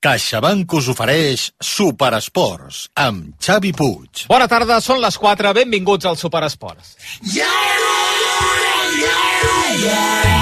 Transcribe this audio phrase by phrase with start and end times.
[0.00, 4.24] CaixaBank us ofereix Superesports amb Xavi Puig.
[4.32, 6.96] Bona tarda, són les 4, benvinguts al Superesports.
[7.36, 7.52] Yeah!
[9.04, 9.80] Yeah!
[9.84, 10.39] Yeah!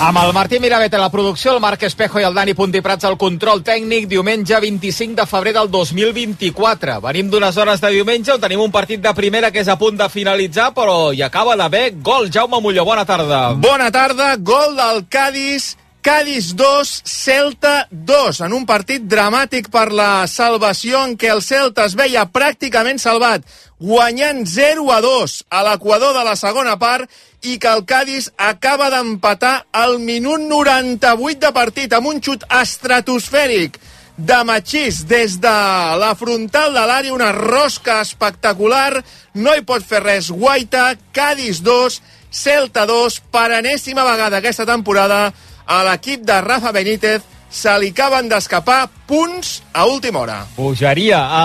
[0.00, 3.18] Amb el Martí Miravet a la producció, el Marc Espejo i el Dani Puntiprats al
[3.20, 6.94] control tècnic, diumenge 25 de febrer del 2024.
[7.04, 10.00] Venim d'unes hores de diumenge on tenim un partit de primera que és a punt
[10.00, 12.30] de finalitzar, però hi acaba d'haver gol.
[12.32, 13.42] Jaume Molló, bona tarda.
[13.60, 20.24] Bona tarda, gol del Cádiz Cádiz 2, Celta 2, en un partit dramàtic per la
[20.32, 23.44] salvació en què el Celta es veia pràcticament salvat,
[23.80, 27.08] guanyant 0 a 2 a l'equador de la segona part
[27.42, 33.80] i que el Cádiz acaba d'empatar al minut 98 de partit amb un xut estratosfèric
[34.20, 35.56] de Machís des de
[35.96, 39.00] la frontal de l'àrea, una rosca espectacular,
[39.34, 45.30] no hi pot fer res Guaita, Cádiz 2, Celta 2, per enèsima vegada aquesta temporada
[45.64, 50.38] a l'equip de Rafa Benítez se li acaben d'escapar punts a última hora.
[50.54, 51.44] Pujaria a,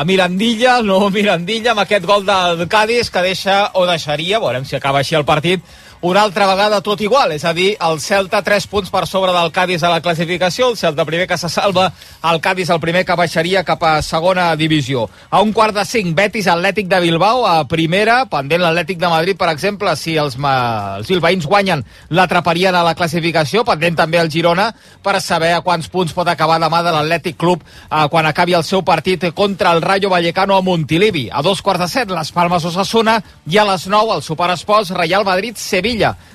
[0.00, 4.66] a Mirandilla, el nou Mirandilla, amb aquest gol del Cádiz que deixa o deixaria, veurem
[4.66, 5.62] si acaba així el partit,
[6.00, 9.52] una altra vegada tot igual, és a dir, el Celta 3 punts per sobre del
[9.52, 11.92] Cádiz a la classificació, el Celta primer que se salva,
[12.30, 15.06] el Cádiz el primer que baixaria cap a segona divisió.
[15.30, 19.38] A un quart de 5, Betis Atlètic de Bilbao a primera, pendent l'Atlètic de Madrid,
[19.40, 24.68] per exemple, si els, els bilbaïns guanyen, l'atraparien a la classificació, pendent també el Girona,
[25.02, 28.66] per saber a quants punts pot acabar demà de l'Atlètic Club eh, quan acabi el
[28.68, 31.28] seu partit contra el Rayo Vallecano a Montilivi.
[31.32, 35.24] A dos quarts de set, les Palmes Osasuna, i a les 9, el Superesports Real
[35.24, 35.85] Madrid-Sevilla Sevilla.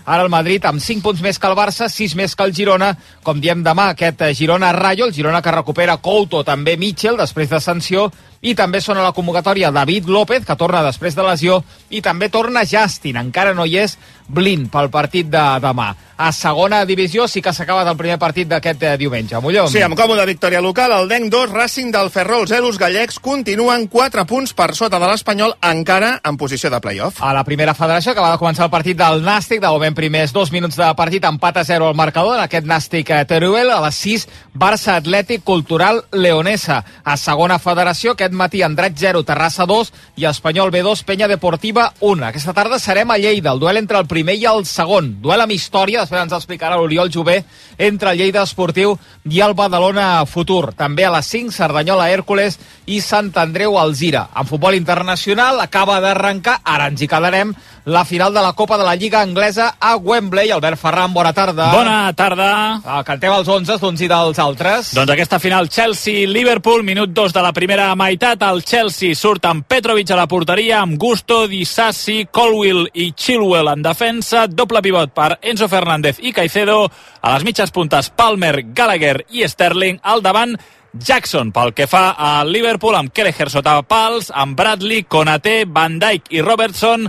[0.06, 2.94] Ara el Madrid amb 5 punts més que el Barça, 6 més que el Girona.
[3.24, 8.12] Com diem demà, aquest Girona-Rayo, el Girona que recupera Couto, també Mitchell, després de sanció,
[8.41, 12.29] i també són a la convocatòria David López, que torna després de lesió, i també
[12.29, 13.97] torna Justin, encara no hi és
[14.31, 15.91] Blin pel partit de demà.
[16.22, 19.40] A segona divisió sí que s'ha acabat el primer partit d'aquest eh, diumenge.
[19.41, 19.66] Molló.
[19.72, 24.25] Sí, amb còmoda victòria local, el DENC 2, Racing del Ferrol, els gallecs continuen 4
[24.30, 27.18] punts per sota de l'Espanyol, encara en posició de playoff.
[27.25, 30.53] A la primera federació, acaba de començar el partit del Nàstic, de moment primers dos
[30.53, 33.97] minuts de partit, empat a 0 al marcador, en aquest Nàstic eh, Teruel, a les
[34.06, 36.84] 6, Barça Atlètic Cultural Leonesa.
[37.03, 42.25] A segona federació, aquest matí Andrat 0, Terrassa 2 i Espanyol B2, Penya Deportiva 1.
[42.28, 45.14] Aquesta tarda serem a Lleida, el duel entre el primer i el segon.
[45.22, 47.42] Duel amb història, després ens explicarà l'Oriol Jové,
[47.78, 48.97] entre el Lleida Esportiu
[49.30, 50.74] i el Badalona Futur.
[50.78, 54.28] També a les 5, Cerdanyola Hèrcules i Sant Andreu Alzira.
[54.36, 57.56] En futbol internacional acaba d'arrencar, ara ens hi quedarem,
[57.86, 60.52] la final de la Copa de la Lliga Anglesa a Wembley.
[60.52, 61.72] Albert Ferran, bona tarda.
[61.72, 62.81] Bona tarda.
[62.86, 64.92] Ah, cantem els 11 d'uns i dels altres.
[64.96, 68.44] Doncs aquesta final Chelsea-Liverpool, minut 2 de la primera meitat.
[68.44, 73.81] El Chelsea surt amb Petrovic a la porteria, amb Gusto, Disassi, Colwill i Chilwell en
[73.81, 74.46] defensa.
[74.48, 76.84] Doble pivot per Enzo Fernández i Caicedo.
[77.22, 80.00] A les mitges puntes Palmer, Gallagher i Sterling.
[80.03, 80.56] Al davant
[80.94, 86.34] Jackson pel que fa a Liverpool amb Kelleher sota pals, amb Bradley, Konaté, Van Dijk
[86.36, 87.08] i Robertson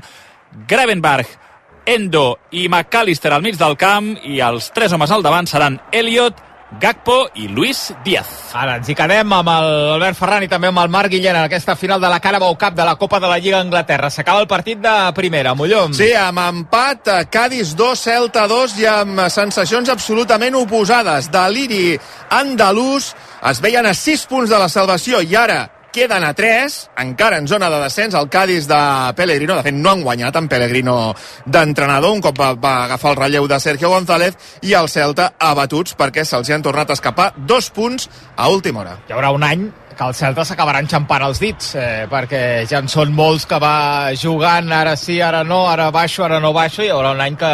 [0.68, 1.26] Grevenberg,
[1.84, 6.38] Endo i McAllister al mig del camp i els tres homes al davant seran Elliot,
[6.80, 8.28] Gakpo i Luis Díaz.
[8.56, 11.74] Ara ens hi quedem amb l'Albert Ferran i també amb el Marc Guillén en aquesta
[11.76, 14.08] final de la Carabao Cup de la Copa de la Lliga Anglaterra.
[14.10, 15.92] S'acaba el partit de primera, Mollom.
[15.92, 21.28] Sí, amb empat, Cádiz 2, Celta 2 i amb sensacions absolutament oposades.
[21.34, 21.98] Deliri
[22.30, 23.12] andalús,
[23.50, 27.46] es veien a 6 punts de la salvació i ara queden a 3, encara en
[27.46, 28.80] zona de descens, el Cádiz de
[29.14, 30.96] Pellegrino, de fet no han guanyat en Pellegrino
[31.44, 35.94] d'entrenador, un cop va, va agafar el relleu de Sergio González, i el Celta abatuts
[36.00, 38.98] perquè se'ls han tornat a escapar dos punts a última hora.
[39.06, 42.88] Hi haurà un any que el Celta s'acabarà enxampant els dits, eh, perquè ja en
[42.90, 46.88] són molts que va jugant, ara sí, ara no, ara baixo, ara no baixo, i
[46.88, 47.50] hi haurà un any que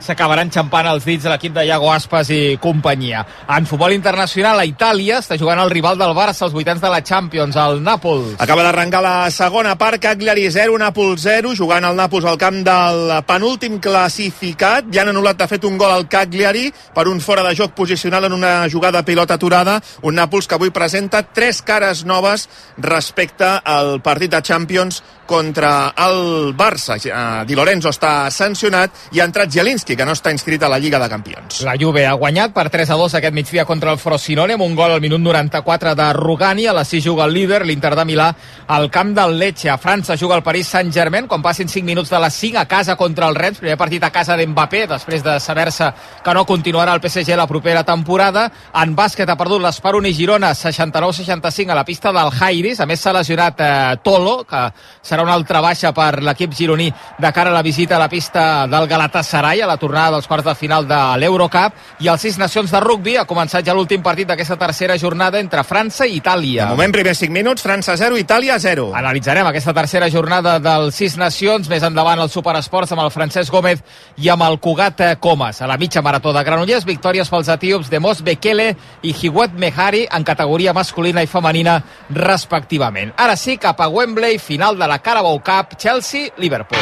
[0.00, 3.24] s'acabarà enxampant els dits de l'equip de Iago Aspas i companyia.
[3.56, 7.02] En futbol internacional, a Itàlia està jugant el rival del Barça als vuitants de la
[7.02, 8.36] Champions, el Nàpols.
[8.38, 13.14] Acaba d'arrencar la segona part, Cagliari 0, Nàpols 0, jugant el Nàpols al camp del
[13.28, 14.88] penúltim classificat.
[14.94, 18.30] Ja han anul·lat de fet un gol al Cagliari per un fora de joc posicional
[18.30, 19.80] en una jugada pilota aturada.
[20.02, 22.48] Un Nàpols que avui presenta tres cares noves
[22.78, 26.96] respecte al partit de Champions contra el Barça.
[26.98, 30.80] Eh, Di Lorenzo està sancionat i ha entrat Zielinski, que no està inscrit a la
[30.82, 31.60] Lliga de Campions.
[31.62, 34.74] La Juve ha guanyat per 3 a 2 aquest migdia contra el Frosinone amb un
[34.74, 36.66] gol al minut 94 de Rugani.
[36.66, 38.26] A la 6 juga el líder, l'Inter de Milà,
[38.66, 39.70] al camp del Lecce.
[39.70, 42.96] A França juga el Paris Saint-Germain quan passin 5 minuts de les 5 a casa
[42.96, 43.62] contra el Rennes.
[43.62, 45.92] Primer partit a casa d'Mbappé, després de saber-se
[46.24, 48.48] que no continuarà el PSG la propera temporada.
[48.82, 52.82] En bàsquet ha perdut l'Esperon i Girona 69-65 a la pista del Jairis.
[52.82, 53.72] A més s'ha lesionat eh,
[54.02, 54.66] Tolo, que
[55.06, 58.66] serà una altra baixa per l'equip gironí de cara a la visita a la pista
[58.66, 61.74] del Galatasaray a la tornada dels quarts de final de l'Eurocup.
[62.00, 65.64] I els sis nacions de rugbi ha començat ja l'últim partit d'aquesta tercera jornada entre
[65.64, 66.66] França i Itàlia.
[66.66, 68.90] De moment, primers 5 minuts, França 0, Itàlia 0.
[68.96, 73.82] Analitzarem aquesta tercera jornada dels Sis Nacions, més endavant el Superesports amb el Francesc Gómez
[74.20, 75.62] i amb el Cugat Comas.
[75.62, 80.06] A la mitja marató de Granollers, victòries pels etíops de Mos Bekele i Hiwet Mehari
[80.10, 81.78] en categoria masculina i femenina
[82.10, 83.14] respectivament.
[83.16, 86.78] Ara sí, cap a Wembley, final de la Carabao Cup, Chelsea-Liverpool.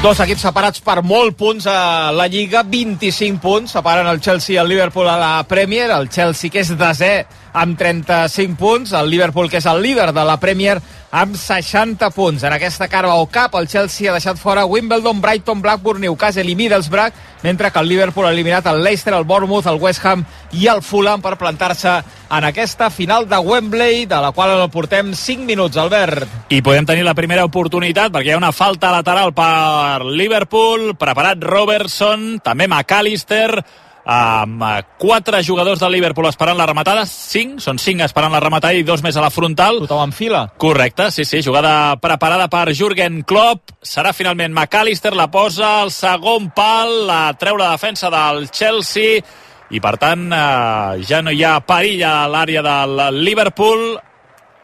[0.00, 4.58] Dos equips separats per molt punts a la Lliga, 25 punts, separen el Chelsea i
[4.62, 7.12] el Liverpool a la Premier, el Chelsea que és desè
[7.58, 10.78] amb 35 punts, el Liverpool que és el líder de la Premier
[11.10, 12.44] amb 60 punts.
[12.44, 17.14] En aquesta Carabao Cup el Chelsea ha deixat fora Wimbledon, Brighton, Blackburn, Newcastle i Middlesbrough,
[17.42, 20.82] mentre que el Liverpool ha eliminat el Leicester, el Bournemouth, el West Ham i el
[20.82, 25.76] Fulham per plantar-se en aquesta final de Wembley, de la qual el portem 5 minuts,
[25.76, 26.28] Albert.
[26.52, 31.42] I podem tenir la primera oportunitat perquè hi ha una falta lateral per Liverpool, preparat
[31.42, 33.64] Robertson, també McAllister,
[34.08, 38.72] amb eh, quatre jugadors del Liverpool esperant la rematada, cinc, són cinc esperant la rematada
[38.72, 39.82] i dos més a la frontal.
[39.84, 40.40] Tothom en fila.
[40.56, 46.48] Correcte, sí, sí, jugada preparada per Jürgen Klopp, serà finalment McAllister, la posa al segon
[46.56, 49.20] pal, la treu la defensa del Chelsea,
[49.68, 53.98] i per tant eh, ja no hi ha perill a l'àrea del Liverpool,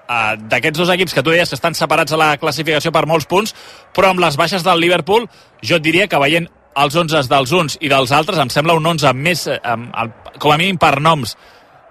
[0.08, 3.28] uh, d'aquests dos equips que tu deies que estan separats a la classificació per molts
[3.28, 3.54] punts,
[3.92, 5.28] però amb les baixes del Liverpool,
[5.60, 8.86] jo et diria que veient els 11 dels uns i dels altres, em sembla un
[8.86, 9.90] 11 més, eh, amb,
[10.38, 11.36] com a mínim per noms,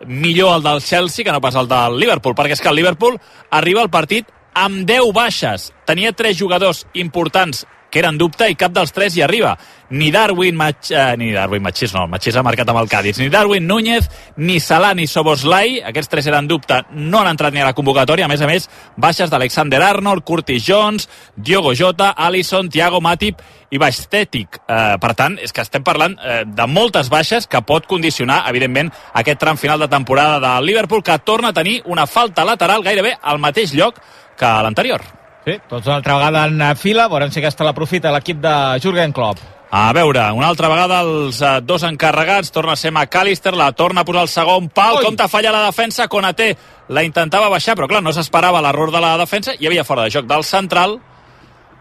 [0.06, 3.20] millor el del Chelsea que no pas el del Liverpool, perquè és que el Liverpool
[3.52, 5.72] arriba al partit amb 10 baixes.
[5.86, 9.54] Tenia tres jugadors importants que eren dubte i cap dels tres hi arriba.
[9.94, 13.30] Ni Darwin, Mach, eh, ni Darwin Machís, no, Machís ha marcat amb el Cádiz, ni
[13.30, 17.68] Darwin Núñez, ni Salah, ni Soboslai, aquests tres eren dubte, no han entrat ni a
[17.68, 18.66] la convocatòria, a més a més,
[18.98, 24.64] baixes d'Alexander Arnold, Curtis Jones, Diogo Jota, Alisson, Thiago Matip i Baixtètic.
[24.66, 28.90] Eh, per tant, és que estem parlant eh, de moltes baixes que pot condicionar, evidentment,
[29.14, 33.20] aquest tram final de temporada del Liverpool, que torna a tenir una falta lateral gairebé
[33.22, 34.02] al mateix lloc
[34.40, 35.06] que l'anterior.
[35.44, 38.54] Sí, tots una altra vegada en fila, veurem si aquesta l'aprofita l'equip de
[38.84, 39.42] Jürgen Klopp.
[39.76, 44.04] A veure, una altra vegada els eh, dos encarregats, torna a ser McAllister, la torna
[44.04, 45.04] a posar al segon pal, Ui.
[45.08, 46.52] compta falla la defensa, Konaté
[46.94, 50.14] la intentava baixar, però clar, no s'esperava l'error de la defensa, hi havia fora de
[50.14, 51.00] joc del central,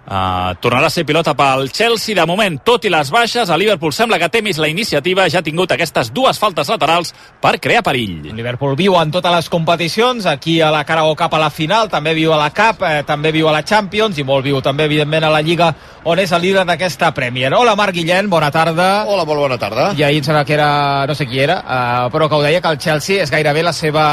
[0.03, 3.93] Uh, tornarà a ser pilota pel Chelsea de moment, tot i les baixes el Liverpool
[3.95, 7.85] sembla que té més la iniciativa ja ha tingut aquestes dues faltes laterals per crear
[7.87, 11.53] perill El Liverpool viu en totes les competicions, aquí a la Carabao Cup a la
[11.55, 14.59] final, també viu a la Cup, eh, també viu a la Champions i molt viu
[14.61, 15.71] també, evidentment, a la Lliga,
[16.03, 17.55] on és el líder d'aquesta Premier.
[17.55, 19.05] Hola, Marc Guillén, bona tarda.
[19.07, 19.93] Hola, molt bona tarda.
[19.95, 22.61] I ahir em sembla que era, no sé qui era, eh, però que ho deia
[22.61, 24.09] que el Chelsea és gairebé la seva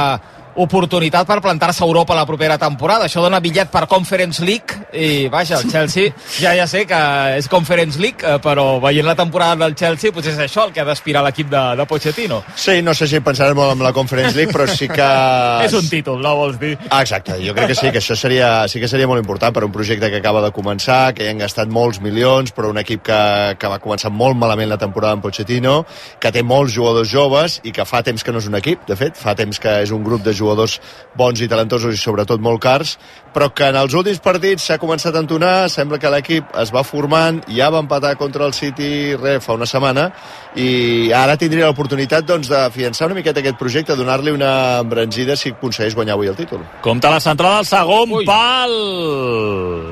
[0.59, 3.07] oportunitat per plantar-se a Europa la propera temporada.
[3.07, 6.11] Això dona bitllet per Conference League i, vaja, el Chelsea
[6.43, 6.99] ja ja sé que
[7.37, 10.83] és Conference League, eh, però veient la temporada del Chelsea, potser és això el que
[10.83, 12.41] ha d'aspirar l'equip de, de Pochettino.
[12.55, 15.09] Sí, no sé si pensarem molt en la Conference League, però sí que...
[15.69, 16.75] És un títol, no vols dir?
[16.89, 19.63] Ah, exacte, jo crec que sí, que això seria, sí que seria molt important per
[19.67, 23.05] un projecte que acaba de començar, que hi han gastat molts milions, però un equip
[23.07, 23.21] que,
[23.59, 25.83] que va començar molt malament la temporada amb Pochettino,
[26.19, 28.97] que té molts jugadors joves i que fa temps que no és un equip, de
[28.99, 32.61] fet, fa temps que és un grup de jugadors bons i talentosos i sobretot molt
[32.63, 32.95] cars,
[33.33, 36.83] però que en els últims partits s'ha començat a entonar, sembla que l'equip es va
[36.83, 40.09] formant, ja va empatar contra el City re, fa una setmana,
[40.55, 45.53] i ara tindria l'oportunitat doncs, de fiançar una miqueta aquest projecte, donar-li una embranzida si
[45.53, 46.65] aconsegueix guanyar avui el títol.
[46.81, 48.25] Compte la centrada del segon Ui.
[48.25, 48.75] pal.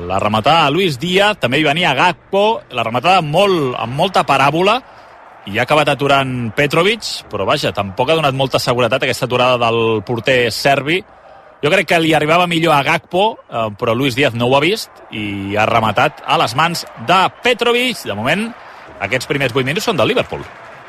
[0.08, 4.80] La rematada a Luis Díaz, també hi venia Gakpo, la rematada molt, amb molta paràbola,
[5.48, 10.02] i ha acabat aturant Petrovic, però vaja, tampoc ha donat molta seguretat aquesta aturada del
[10.04, 11.00] porter serbi.
[11.62, 14.62] Jo crec que li arribava millor a Gakpo, eh, però Luis Díaz no ho ha
[14.62, 18.04] vist i ha rematat a les mans de Petrovic.
[18.06, 18.48] De moment,
[19.00, 20.44] aquests primers 8 minuts són del Liverpool.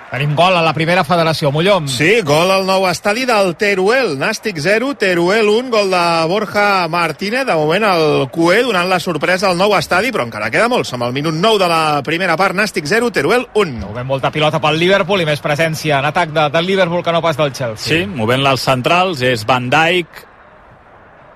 [0.09, 1.85] Tenim gol a la primera federació, Mollom.
[1.85, 4.15] Sí, gol al nou estadi del Teruel.
[4.17, 7.43] Nàstic 0, Teruel 1, gol de Borja Martínez.
[7.45, 10.95] De moment el QE donant la sorpresa al nou estadi, però encara queda molts.
[10.97, 13.77] Amb el minut 9 de la primera part, Nàstic 0, Teruel 1.
[13.83, 17.21] Movem molta pilota pel Liverpool i més presència en atac de, del Liverpool que no
[17.21, 17.85] pas del Chelsea.
[17.85, 20.25] Sí, movent-la als centrals, és Van Dijk.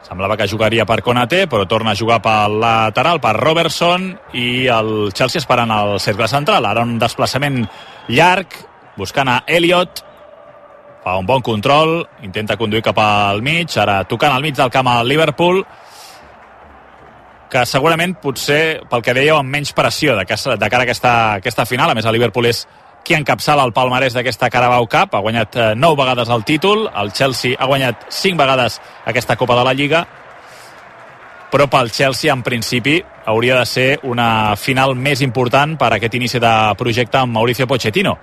[0.09, 5.11] Semblava que jugaria per Konaté, però torna a jugar pel lateral, per Robertson, i el
[5.13, 6.65] Chelsea esperant el cercle central.
[6.65, 7.67] Ara un desplaçament
[8.07, 8.57] llarg,
[8.97, 10.03] buscant a Elliot,
[11.03, 14.87] fa un bon control, intenta conduir cap al mig, ara tocant al mig del camp
[14.87, 15.63] al Liverpool,
[17.53, 21.13] que segurament potser, pel que dèieu, amb menys pressió de, casa, de cara a aquesta,
[21.41, 21.91] aquesta final.
[21.91, 22.63] A més, el Liverpool és
[23.05, 25.13] qui encapçala el palmarès d'aquesta Carabao Cup.
[25.13, 26.87] Ha guanyat eh, 9 vegades el títol.
[26.89, 30.05] El Chelsea ha guanyat 5 vegades aquesta Copa de la Lliga.
[31.53, 32.95] Però pel Chelsea, en principi,
[33.29, 37.67] hauria de ser una final més important per a aquest inici de projecte amb Mauricio
[37.69, 38.15] Pochettino.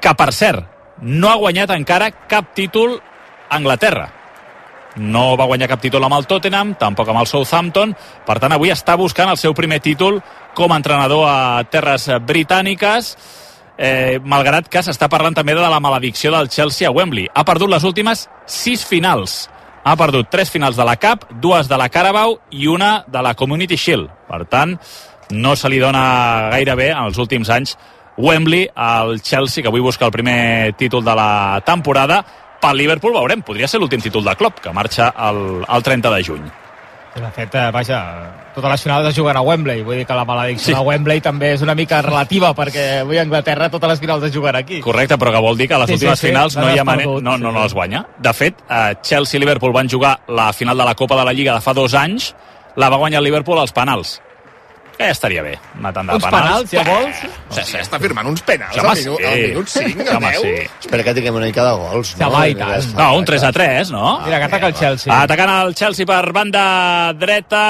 [0.00, 0.64] Que, per cert,
[1.04, 4.08] no ha guanyat encara cap títol a Anglaterra.
[4.96, 7.92] No va guanyar cap títol amb el Tottenham, tampoc amb el Southampton.
[8.24, 10.22] Per tant, avui està buscant el seu primer títol
[10.56, 13.14] com a entrenador a terres britàniques
[13.76, 17.28] eh, malgrat que s'està parlant també de la maledicció del Chelsea a Wembley.
[17.34, 19.48] Ha perdut les últimes sis finals.
[19.82, 23.34] Ha perdut tres finals de la Cup, dues de la Carabao i una de la
[23.34, 24.12] Community Shield.
[24.28, 24.76] Per tant,
[25.34, 27.74] no se li dona gaire bé en els últims anys
[28.16, 32.22] Wembley al Chelsea, que avui busca el primer títol de la temporada.
[32.62, 36.26] Pel Liverpool veurem, podria ser l'últim títol de Klopp, que marxa el, el 30 de
[36.30, 36.50] juny.
[37.14, 37.98] De fet, eh, vaja,
[38.54, 39.82] totes les finals es juguen a Wembley.
[39.84, 40.78] Vull dir que la maledicció Sí.
[40.78, 44.32] a Wembley també és una mica relativa, perquè avui a Anglaterra totes les finals es
[44.34, 44.80] juguen aquí.
[44.80, 46.78] Correcte, però que vol dir que a les Sí, últimes sí, sí, finals no, hi
[46.78, 47.04] ha mane...
[47.04, 48.06] perdut, no, no, no les guanya.
[48.18, 51.32] De fet, eh, Chelsea i Liverpool van jugar la final de la Copa de la
[51.34, 52.34] Lliga de fa dos anys,
[52.76, 54.22] la va guanyar el Liverpool als penals.
[55.02, 57.22] Que ja estaria bé, una tanda de Uns penals, ja vols?
[57.50, 57.76] Sí, sí.
[57.82, 59.26] Està firmant uns penals Sí, home, al, minut, sí.
[59.26, 60.42] al minut 5, Sí, a home, 10.
[60.42, 60.70] sí.
[60.86, 62.12] Espera que tinguem una mica de gols.
[62.14, 62.92] Sí, home, i tant.
[63.00, 64.20] No, un 3 a 3, no?
[64.24, 65.20] Mira, que ataca el Chelsea.
[65.22, 67.64] Atacant el Chelsea per banda dreta,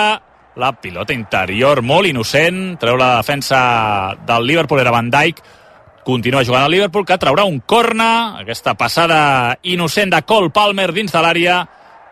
[0.57, 5.41] la pilota interior molt innocent, treu la defensa del Liverpool, era Van Dijk,
[6.05, 11.13] continua jugant el Liverpool, que traurà un corna, aquesta passada innocent de Cole Palmer dins
[11.15, 11.63] de l'àrea,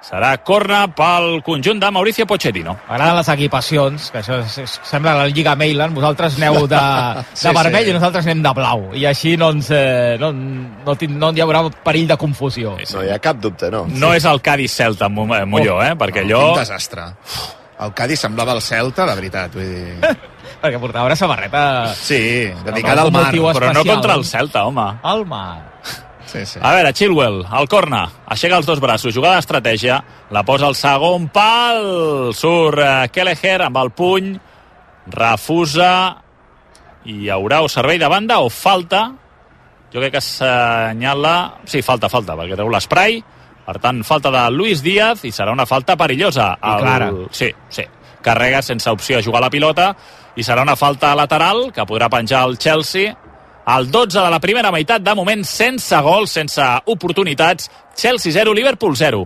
[0.00, 2.73] serà corna pel conjunt de Mauricio Pochettino.
[2.88, 6.80] M'agraden les equipacions, que això és, és, sembla la Lliga Mailand, vosaltres aneu de,
[7.21, 7.92] de Sí, vermell sí.
[7.92, 11.66] i nosaltres anem de blau, i així no, ens, eh, no, no, no hi haurà
[11.85, 12.76] perill de confusió.
[12.95, 13.85] No hi ha cap dubte, no.
[13.92, 15.95] No és el Cádiz-Celta, eh, Molló, eh?
[16.00, 16.45] perquè allò...
[16.54, 17.11] Quin desastre.
[17.80, 19.54] El Cádiz semblava el Celta, de veritat.
[19.57, 20.16] Vull dir...
[20.61, 21.61] Perquè portava una samarreta
[21.97, 23.30] Sí, dedicada al mar.
[23.33, 24.90] Però no contra el Celta, home.
[25.02, 25.69] al mar.
[26.30, 26.60] Sí, sí.
[26.62, 29.96] A veure, Chilwell, al corna, aixeca els dos braços, jugada d'estratègia,
[30.30, 34.30] la posa al segon pal, surt eh, Kelleher amb el puny,
[35.10, 35.90] refusa,
[37.10, 39.08] i hi haurà o servei de banda o falta,
[39.90, 41.34] jo crec que assenyala...
[41.66, 43.18] Sí, falta, falta, perquè treu l'esprai,
[43.66, 46.52] per tant, falta de Luis Díaz i serà una falta perillosa.
[46.58, 47.10] I clara.
[47.34, 47.84] Sí, sí.
[48.22, 49.92] Carrega sense opció a jugar la pilota
[50.37, 53.14] i serà una falta lateral que podrà penjar el Chelsea
[53.70, 57.70] al 12 de la primera meitat, de moment sense gols, sense oportunitats.
[57.94, 59.20] Chelsea 0, Liverpool 0.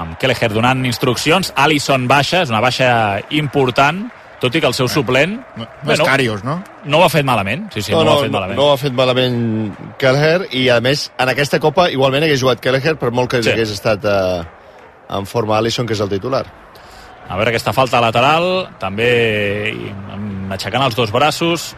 [0.00, 2.90] Amb Kelleher donant instruccions, Alisson baixa, és una baixa
[3.36, 4.04] important,
[4.40, 6.54] tot i que el seu suplent No, no és Carius, no?
[6.88, 7.66] no ho ha fet malament.
[7.74, 8.56] Sí, sí, no, no, ho ha fet no, malament.
[8.56, 9.36] no ho ha fet malament
[10.00, 13.50] Kelleher i a més en aquesta Copa igualment hagués jugat Kelleher per molt que Sí.
[13.52, 14.40] hagués estat eh,
[15.18, 16.46] en forma Alisson que és el titular
[17.28, 19.74] A veure aquesta falta lateral, també
[20.52, 21.70] aixecant els dos braços,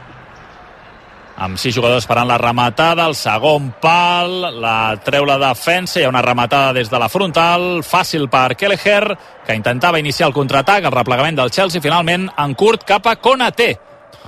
[1.43, 6.13] amb sis jugadors esperant la rematada, el segon pal, la treu la defensa, hi ha
[6.13, 10.95] una rematada des de la frontal, fàcil per Kelleher, que intentava iniciar el contraatac, el
[10.95, 13.73] replegament del Chelsea, finalment en curt cap a Konaté.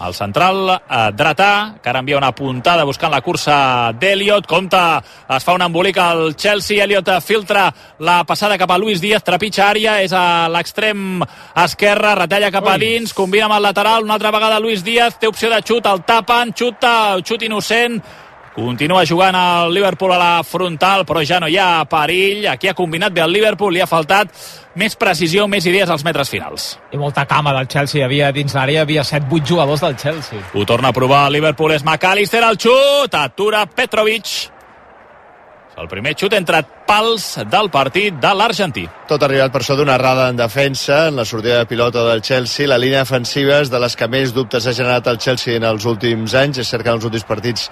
[0.03, 4.49] El central eh, dretà, que ara envia una puntada buscant la cursa d'Eliot.
[4.51, 4.81] Compte,
[5.37, 6.83] es fa un embolic al Chelsea.
[6.83, 7.69] Eliot filtra
[8.03, 11.23] la passada cap a Luis Díaz, trepitja àrea, és a l'extrem
[11.63, 15.31] esquerre, retalla cap a dins, combina amb el lateral, una altra vegada Luis Díaz, té
[15.31, 18.01] opció de xut, el tapen, xuta, xut innocent,
[18.55, 22.47] Continua jugant el Liverpool a la frontal, però ja no hi ha perill.
[22.53, 24.31] Aquí ha combinat bé el Liverpool, li ha faltat
[24.79, 26.69] més precisió, més idees als metres finals.
[26.95, 27.99] I molta cama del Chelsea.
[27.99, 30.39] Hi havia, dins l'àrea hi havia 7-8 jugadors del Chelsea.
[30.55, 34.53] Ho torna a provar el Liverpool, és McAllister, el xut, atura Petrovic.
[35.75, 38.85] El primer xut entre pals del partit de l'Argentí.
[39.09, 42.23] tot ha arribat per això d'una errada en defensa en la sortida de pilota del
[42.23, 45.65] Chelsea la línia defensiva és de les que més dubtes ha generat el Chelsea en
[45.65, 47.71] els últims anys és cert que en els últims partits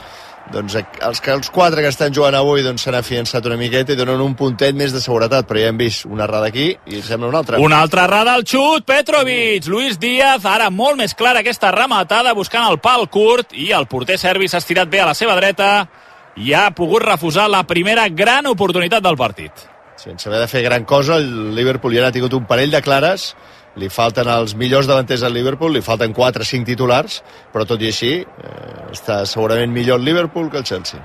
[0.51, 3.99] doncs els, que, els quatre que estan jugant avui doncs, s'han afiançat una miqueta i
[3.99, 7.31] donen un puntet més de seguretat, però ja hem vist una errada aquí i sembla
[7.31, 7.61] una altra.
[7.63, 9.69] Una altra errada al xut, Petrovic.
[9.71, 14.19] Luis Díaz, ara molt més clara aquesta rematada, buscant el pal curt, i el porter
[14.19, 15.73] serbi s'ha estirat bé a la seva dreta
[16.37, 19.69] i ha pogut refusar la primera gran oportunitat del partit.
[20.01, 23.33] Sense haver de fer gran cosa, el Liverpool ja ha tingut un parell de clares,
[23.81, 27.81] li falten els millors davanters al Liverpool, li falten 4 o 5 titulars, però tot
[27.81, 31.01] i així eh, està segurament millor el Liverpool que el Chelsea.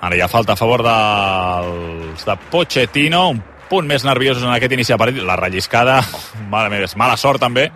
[0.00, 4.94] Ara ha falta a favor dels de Pochettino, un punt més nerviosos en aquest inici
[4.94, 5.24] de partit.
[5.26, 6.00] La relliscada,
[6.52, 7.68] mare meva, és mala sort també,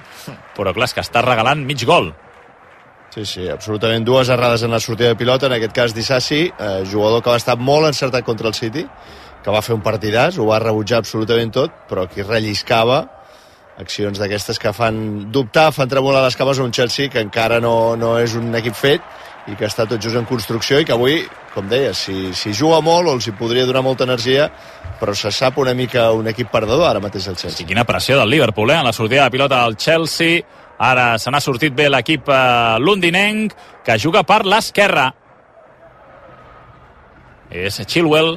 [0.57, 2.12] però clar, és que està regalant mig gol.
[3.12, 6.85] Sí, sí, absolutament dues errades en la sortida de pilota, en aquest cas Dissassi, eh,
[6.88, 8.87] jugador que va estar molt encertat contra el City,
[9.43, 13.03] que va fer un partidàs, ho va rebutjar absolutament tot, però aquí relliscava
[13.83, 17.97] accions d'aquestes que fan dubtar, fan tremolar les cames a un Chelsea que encara no,
[17.97, 19.03] no és un equip fet
[19.51, 21.17] i que està tot just en construcció i que avui,
[21.55, 24.47] com deia, si, si juga molt o els hi podria donar molta energia,
[25.01, 27.65] però se sap una mica un equip perdedor ara mateix el Chelsea.
[27.65, 28.79] I quina pressió del Liverpool, eh?
[28.79, 30.45] En la sortida de pilota del Chelsea.
[30.83, 33.53] Ara se n'ha sortit bé l'equip eh, londinenc,
[33.87, 35.11] que juga per l'esquerra.
[37.51, 38.37] És Chilwell.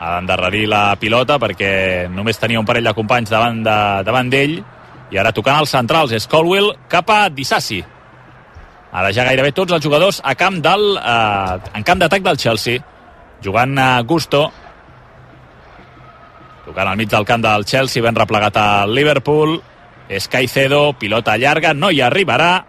[0.00, 4.58] Ha d'endarrerir la pilota perquè només tenia un parell de companys davant de, davant d'ell.
[5.12, 7.82] I ara tocant els centrals és Colwell cap a Dissassi.
[8.94, 12.82] Ara ja gairebé tots els jugadors a camp del, eh, en camp d'atac del Chelsea.
[13.42, 14.46] Jugant a Gusto,
[16.64, 19.60] tocant al mig del camp del Chelsea, ben replegat al Liverpool.
[20.08, 22.64] És Caicedo, pilota llarga, no hi arribarà.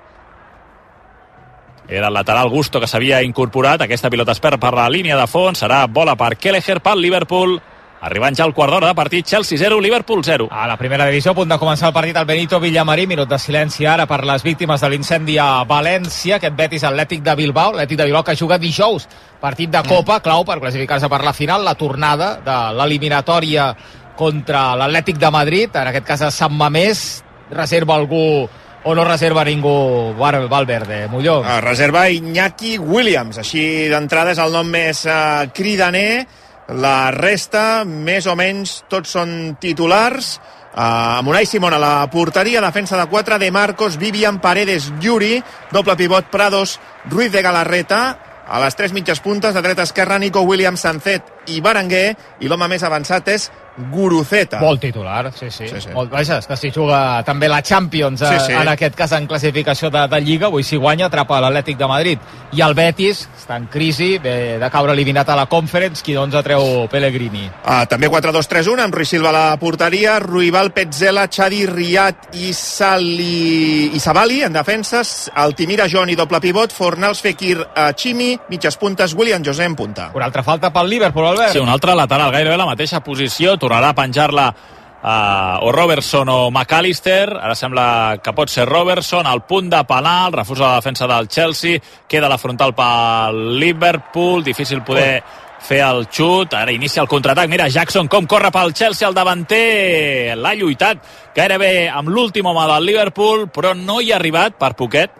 [1.88, 3.82] Era el lateral Gusto que s'havia incorporat.
[3.82, 5.62] Aquesta pilota es perd per la línia de fons.
[5.62, 7.60] Serà bola per Kelleher pel Liverpool.
[8.06, 10.50] Arribant ja al quart d'hora de partit, Chelsea 0, Liverpool 0.
[10.52, 13.40] A la primera divisió, a punt de començar el partit, el Benito Villamarí, minut de
[13.42, 17.98] silenci ara per les víctimes de l'incendi a València, aquest Betis Atlètic de Bilbao, Atlètic
[17.98, 19.08] de Bilbao que juga dijous,
[19.42, 23.72] partit de Copa, clau per classificar-se per la final, la tornada de l'eliminatòria
[24.16, 28.46] contra l'Atlètic de Madrid, en aquest cas a Sant Mamés, reserva algú
[28.86, 31.42] o no reserva ningú Val- Valverde, Molló.
[31.44, 36.26] Ah, reserva Iñaki Williams, així d'entrada és el nom més eh, cridaner.
[36.70, 40.40] La resta, més o menys, tots són titulars.
[40.76, 45.38] Uh, amb Unai Simón a la porteria, defensa de 4 de Marcos, Vivian Paredes, Yuri,
[45.72, 48.02] doble pivot Prados, Ruiz de Galarreta,
[48.46, 52.48] a les tres mitges puntes, de dreta a esquerra, Nico Williams, Sancet i Berenguer, i
[52.52, 53.52] l'home més avançat és
[53.92, 54.62] Guruceta.
[54.62, 55.68] Molt titular, sí, sí.
[55.68, 55.90] Sí, sí.
[55.92, 58.54] Molt, vaja, és que si juga també la Champions, eh, Sí, sí.
[58.54, 62.20] en aquest cas en classificació de, de Lliga, avui si guanya atrapa l'Atlètic de Madrid.
[62.56, 66.38] I el Betis està en crisi, ve de caure eliminat a la Conference, qui doncs
[66.46, 67.50] treu Pellegrini.
[67.66, 73.92] Ah, també 4-2-3-1 amb Ruiz Silva a la porteria, Ruibal, Petzela, Xadi, Riat i, Sali...
[73.94, 77.60] i Sabali en defenses, Altimira, Joan i doble pivot, Fornals, Fekir,
[77.96, 80.12] Chimi, mitges puntes, William José en punta.
[80.16, 81.54] Una altra falta pel Liverpool, Albert.
[81.54, 86.50] Sí, un altre lateral, gairebé la mateixa posició, tornarà a penjar-la uh, o Robertson o
[86.50, 87.88] McAllister, ara sembla
[88.24, 92.40] que pot ser Robertson, al punt de penal, refusa la defensa del Chelsea, queda la
[92.40, 95.22] frontal pel Liverpool, difícil poder
[95.66, 100.36] fer el xut, ara inicia el contraatac, mira Jackson com corre pel Chelsea, el davanter.
[100.38, 101.02] L'ha lluitat
[101.36, 105.12] gairebé amb l'últim home del Liverpool, però no hi ha arribat per poquet,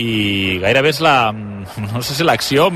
[0.00, 1.32] i gairebé és la,
[1.92, 2.68] no sé si l'acció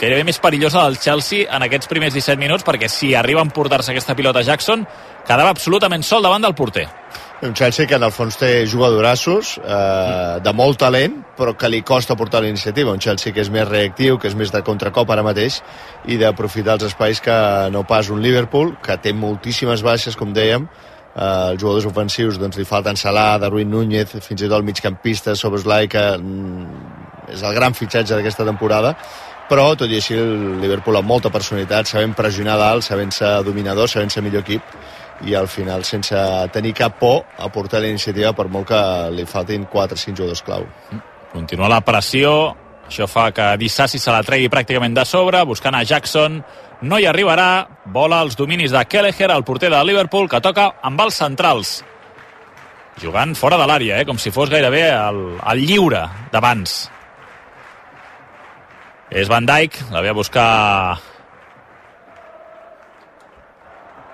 [0.00, 3.94] gairebé més perillosa del Chelsea en aquests primers 17 minuts, perquè si arriba a emportar-se
[3.94, 4.84] aquesta pilota Jackson,
[5.26, 6.88] quedava absolutament sol davant del porter.
[7.40, 11.84] Un Chelsea que en el fons té jugadorassos eh, de molt talent, però que li
[11.86, 12.90] costa portar la iniciativa.
[12.90, 15.60] Un Chelsea que és més reactiu, que és més de contracop ara mateix,
[16.10, 17.36] i d'aprofitar els espais que
[17.70, 20.66] no pas un Liverpool, que té moltíssimes baixes, com dèiem,
[21.14, 25.36] eh, els jugadors ofensius doncs, li falten Salah, Darwin Núñez, fins i tot el migcampista
[25.36, 28.94] Soboslai, que mm, és el gran fitxatge d'aquesta temporada,
[29.48, 34.24] però tot i així el Liverpool amb molta personalitat, sabent pressionar dalt, sabent-se dominador, sabent-se
[34.24, 34.76] millor equip,
[35.26, 36.14] i al final sense
[36.52, 38.80] tenir cap por a portar la iniciativa per molt que
[39.16, 40.66] li faltin 4 o 5 jugadors clau.
[41.32, 42.54] Continua la pressió,
[42.88, 46.38] això fa que Dissassi se la tregui pràcticament de sobre, buscant a Jackson,
[46.80, 51.00] no hi arribarà, vola els dominis de Kelleher, el porter de Liverpool, que toca amb
[51.02, 51.72] els centrals.
[53.02, 54.06] Jugant fora de l'àrea, eh?
[54.06, 56.78] com si fos gairebé el, el lliure d'abans.
[59.10, 60.48] És Van Dijk, la ve a buscar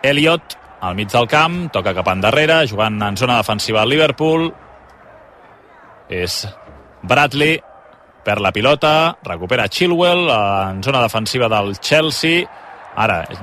[0.05, 4.50] Elliot, al mig del camp, toca cap endarrere, jugant en zona defensiva al Liverpool.
[6.12, 6.44] És
[7.03, 7.57] Bradley,
[8.24, 12.44] perd la pilota, recupera Chilwell en zona defensiva del Chelsea.
[12.96, 13.40] Ara, és,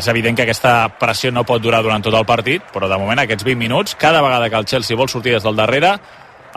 [0.00, 3.22] és evident que aquesta pressió no pot durar durant tot el partit, però de moment
[3.22, 5.96] aquests 20 minuts, cada vegada que el Chelsea vol sortir des del darrere,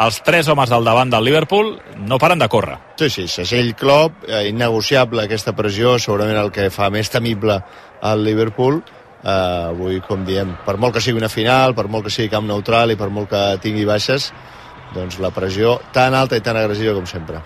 [0.01, 1.75] els tres homes del davant del Liverpool
[2.07, 2.77] no paren de córrer.
[2.97, 7.60] Sí, sí, segell Klopp, eh, innegociable aquesta pressió, segurament el que fa més temible
[8.01, 8.81] al Liverpool.
[9.21, 12.47] Eh, avui, com diem, per molt que sigui una final, per molt que sigui camp
[12.47, 14.31] neutral i per molt que tingui baixes,
[14.95, 17.43] doncs la pressió tan alta i tan agressiva com sempre.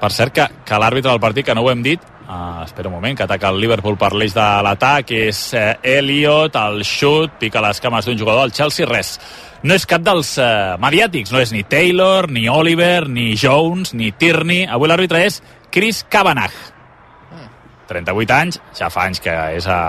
[0.00, 2.96] Per cert, que, que l'àrbitre del partit, que no ho hem dit, uh, espera un
[2.98, 7.62] moment, que ataca el Liverpool per l'eix de l'atac, és uh, Elliot, el xut, pica
[7.64, 9.14] les cames d'un jugador, el Chelsea, res.
[9.64, 14.12] No és cap dels uh, mediàtics, no és ni Taylor, ni Oliver, ni Jones, ni
[14.12, 14.66] Tierney.
[14.68, 15.40] Avui l'àrbitre és
[15.72, 16.56] Chris Cavanagh.
[17.86, 19.80] 38 anys, ja fa anys que és a,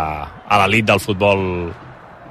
[0.48, 1.42] a l'elit del futbol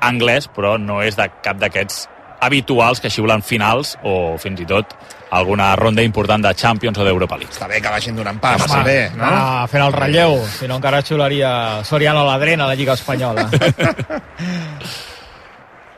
[0.06, 2.06] anglès, però no és de cap d'aquests
[2.46, 4.94] habituals que xiulen finals o fins i tot
[5.30, 7.52] alguna ronda important de Champions o d'Europa League.
[7.52, 9.24] Està bé que vagin donant pas, Home, està bé, no?
[9.26, 11.50] anar fent el relleu, si no encara xularia
[11.84, 13.48] Soriano Ladrén a la Lliga Espanyola.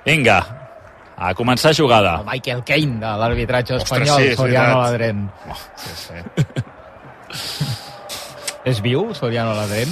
[0.09, 0.39] Vinga,
[1.19, 2.21] a començar jugada.
[2.23, 4.87] El Michael Caine de l'arbitratge espanyol, sí, Soriano veritat.
[4.87, 5.31] Ladrén.
[5.77, 6.19] Sí, sí.
[8.69, 9.89] És viu, Soriano Ladrén?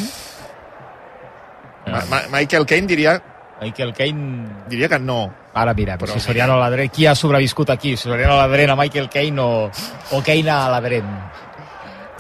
[1.87, 3.13] Ma Ma Michael Caine diria,
[3.61, 4.65] Michael Caine...
[4.69, 5.33] diria que no.
[5.55, 6.27] Ara mirem, Però si mira.
[6.27, 6.91] Soriano Ladrén...
[6.93, 7.97] Qui ha sobreviscut aquí?
[7.97, 9.71] Soriano Ladrén a Michael Caine o,
[10.13, 11.09] o Caine a Ladrén?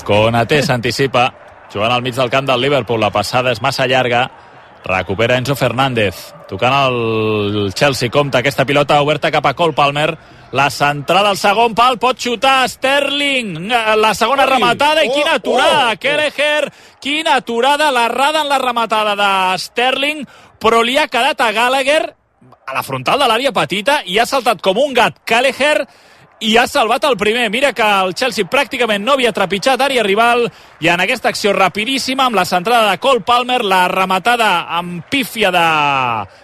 [0.06, 1.26] Konaté s'anticipa,
[1.72, 3.00] jugant al mig del camp del Liverpool.
[3.02, 4.28] La passada és massa llarga.
[4.86, 6.32] Recupera Enzo Fernández.
[6.48, 8.08] Tocant el Chelsea.
[8.10, 10.16] Compta aquesta pilota oberta cap a Cole Palmer.
[10.52, 11.98] La centrada al segon pal.
[11.98, 13.66] Pot xutar Sterling.
[13.98, 14.50] La segona Ui!
[14.50, 15.04] rematada.
[15.04, 15.88] I Oh, quina aturada.
[15.88, 15.98] oh, oh.
[15.98, 16.70] Kelleher.
[17.02, 17.90] Quina aturada.
[17.90, 20.22] L'errada en la rematada de Sterling.
[20.62, 22.14] Però li ha quedat a Gallagher
[22.66, 25.84] a la frontal de l'àrea petita i ha saltat com un gat Kelleher
[26.40, 27.48] i ha salvat el primer.
[27.50, 30.46] Mira que el Chelsea pràcticament no havia trepitjat àrea rival
[30.80, 35.50] i en aquesta acció rapidíssima amb la centrada de Cole Palmer, la rematada amb pífia
[35.54, 35.68] de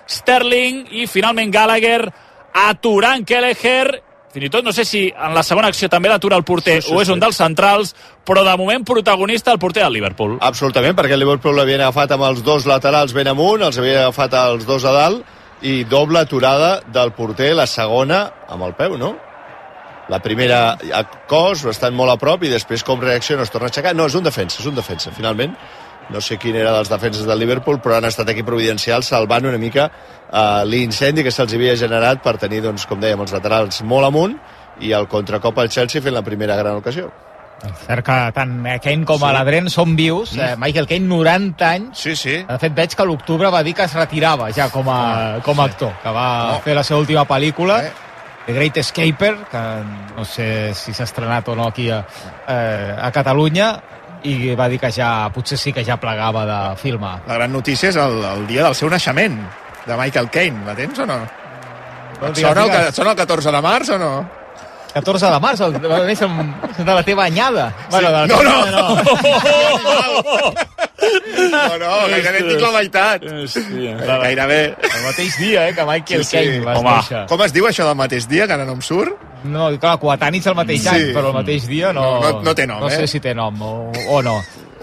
[0.09, 2.07] Sterling i finalment Gallagher
[2.53, 4.03] aturant Kelleher
[4.33, 6.89] fins i tot no sé si en la segona acció també l'atura el porter Sí,
[6.89, 7.13] sí, o és sí.
[7.13, 7.91] un dels centrals,
[8.25, 10.39] però de moment protagonista el porter del Liverpool.
[10.41, 14.39] Absolutament, perquè el Liverpool l'havien agafat amb els dos laterals ben amunt, els havia agafat
[14.41, 19.13] els dos a dalt, i doble aturada del porter, la segona amb el peu, no?
[20.13, 23.73] La primera a cos, bastant molt a prop, i després com reacciona, es torna a
[23.73, 23.95] aixecar.
[23.97, 25.55] No, és un defensa, és un defensa, finalment.
[26.13, 29.59] No sé quin era dels defenses del Liverpool, però han estat aquí providencials salvant una
[29.63, 34.11] mica eh, l'incendi que se'ls havia generat per tenir, doncs, com dèiem, els laterals molt
[34.11, 34.35] amunt
[34.83, 37.09] i el contracop al Chelsea fent la primera gran ocasió.
[37.87, 40.33] Cert que tant Caine com a Ladrén són vius.
[40.35, 42.01] Eh, Michael Caine, 90 anys.
[42.03, 42.41] Sí, sí.
[42.49, 45.61] De fet, veig que a l'octubre va dir que es retirava ja com a, com
[45.63, 46.61] a actor, que va No.
[46.65, 47.93] fer la seva última pel·lícula, Eh.
[48.47, 49.63] The Great Escaper, que
[50.17, 52.01] no sé si s'ha estrenat o no aquí a,
[52.49, 53.69] eh, a Catalunya,
[54.25, 57.21] i va dir que ja, potser sí que ja plegava de filmar.
[57.27, 59.39] La gran notícia és el, el dia del seu naixement,
[59.87, 60.65] de Michael Caine.
[60.67, 61.19] La tens o no?
[61.23, 64.13] No, Et sona, el, et sona el 14 de març o no?
[64.93, 67.71] 14 de març, el, a més, amb- de la teva anyada.
[67.91, 68.63] Bueno, de la No, teva no.
[68.63, 68.93] anyada,
[70.23, 70.53] No,
[71.51, 73.23] no, gairebé tinc la meitat.
[73.25, 73.97] Hòstia.
[74.23, 74.61] Gairebé.
[74.83, 76.37] El mateix dia, eh, que Michael Sí, sí.
[76.37, 76.91] Caine vas Home.
[76.91, 77.27] néixer.
[77.29, 79.17] Com es diu això del mateix dia, que ara no em surt?
[79.45, 80.89] No, clar, coetanis el mateix Sí.
[80.89, 82.03] any, però el mateix dia no...
[82.21, 82.97] No, no- no té nom, No eh?
[82.97, 84.37] sé si té nom o, o no.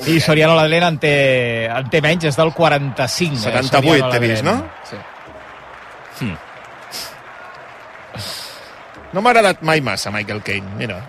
[0.07, 3.35] I Soriano Ladrén en té, en té menys, és del 45.
[3.43, 4.57] 78 eh, t'he vist, no?
[4.89, 4.95] Sí.
[9.13, 10.99] No m'ha agradat mai massa, Michael Caine, mira.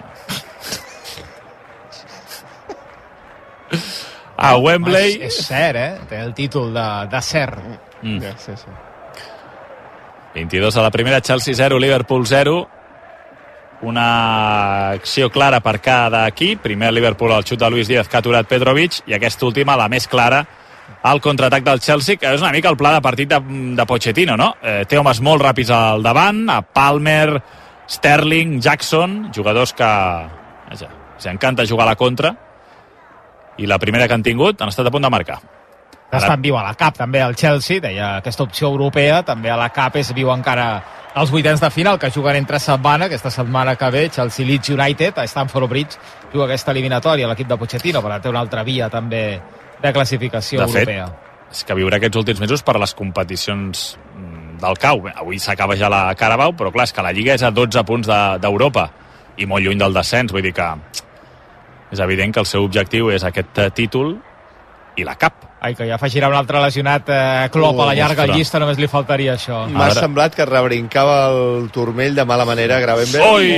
[4.40, 5.18] A Wembley...
[5.20, 6.06] És, és cert, eh?
[6.08, 7.60] Té el títol de, de cert.
[8.00, 8.30] Mm.
[8.40, 8.76] Sí, sí.
[10.34, 12.54] 22 a la primera, Chelsea 0, Liverpool 0.
[13.82, 16.62] Una acció clara per cada equip.
[16.64, 19.90] Primer Liverpool al xut de Luis Díaz que ha aturat Petrovic i aquesta última, la
[19.92, 20.40] més clara,
[21.04, 23.40] al contraatac del Chelsea, que és una mica el pla de partit de,
[23.76, 24.54] de Pochettino, no?
[24.62, 27.40] Eh, té homes molt ràpids al davant, a Palmer,
[27.88, 29.90] Sterling, Jackson, jugadors que...
[30.70, 32.36] Vaja, els encanta jugar a la contra
[33.60, 35.38] i la primera que han tingut han estat a punt de marcar.
[36.10, 39.56] Ara- Estan viu a la CAP, també el Chelsea, deia aquesta opció europea, també a
[39.60, 40.82] la CAP és viu encara
[41.14, 45.18] els vuitens de final, que juguen entre setmana, aquesta setmana que ve, Chelsea Leeds United,
[45.18, 45.98] a Stamford Bridge,
[46.32, 49.40] juga aquesta eliminatòria, l'equip de Pochettino, però té una altra via també
[49.82, 51.06] de classificació De fet, europea.
[51.50, 55.02] és que viurà aquests últims mesos per les competicions mm, del cau.
[55.16, 58.06] Avui s'acaba ja la Carabao, però clar, és que la Lliga és a 12 punts
[58.06, 58.90] de- d'Europa
[59.36, 60.68] i molt lluny del descens, vull dir que
[61.90, 64.16] és evident que el seu objectiu és aquest eh, títol
[64.96, 65.46] i la CAP.
[65.60, 68.36] Ai, que ja afegirà un altre lesionat eh, Klopp a la llarga Ostres.
[68.38, 69.66] llista, només li faltaria això.
[69.68, 73.26] M'ha Ara- semblat que rebrincava el turmell de mala manera Gravenberg.
[73.34, 73.50] Ui!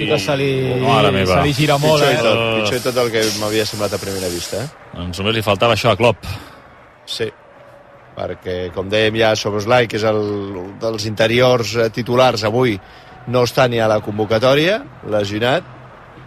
[0.00, 0.50] Sí que se li,
[0.82, 1.36] meva.
[1.38, 2.24] se li gira molt, Pitjor i eh?
[2.26, 4.68] tot, pitjor i tot el que m'havia semblat a primera vista, eh?
[4.98, 6.26] Doncs només li faltava això a Klopp.
[7.06, 7.30] Sí,
[8.16, 10.20] perquè, com dèiem ja, Soboslai, que és el,
[10.82, 12.76] dels interiors eh, titulars avui,
[13.30, 15.64] no està ni a la convocatòria, lesionat,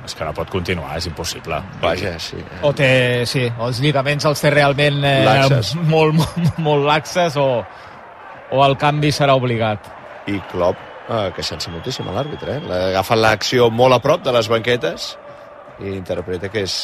[0.07, 1.57] És que no pot continuar, és impossible.
[1.81, 2.37] vaja, sí.
[2.63, 5.73] O té, sí, o els lligaments els té realment eh, Laxes.
[5.93, 7.47] molt, molt, molt laxes o,
[8.51, 9.89] o el canvi serà obligat.
[10.31, 12.63] I Klopp, eh, queixant-se moltíssim a l'àrbitre, eh?
[12.69, 15.11] L'ha agafat l'acció molt a prop de les banquetes
[15.83, 16.77] i interpreta que és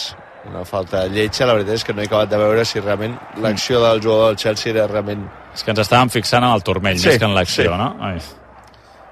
[0.50, 1.48] una falta lletja.
[1.48, 4.42] La veritat és que no he acabat de veure si realment l'acció del jugador del
[4.44, 5.30] Chelsea era realment...
[5.56, 7.78] És que ens estàvem fixant en el turmell, Sí, més que en l'acció, sí.
[7.80, 7.94] no?
[8.04, 8.20] Ai.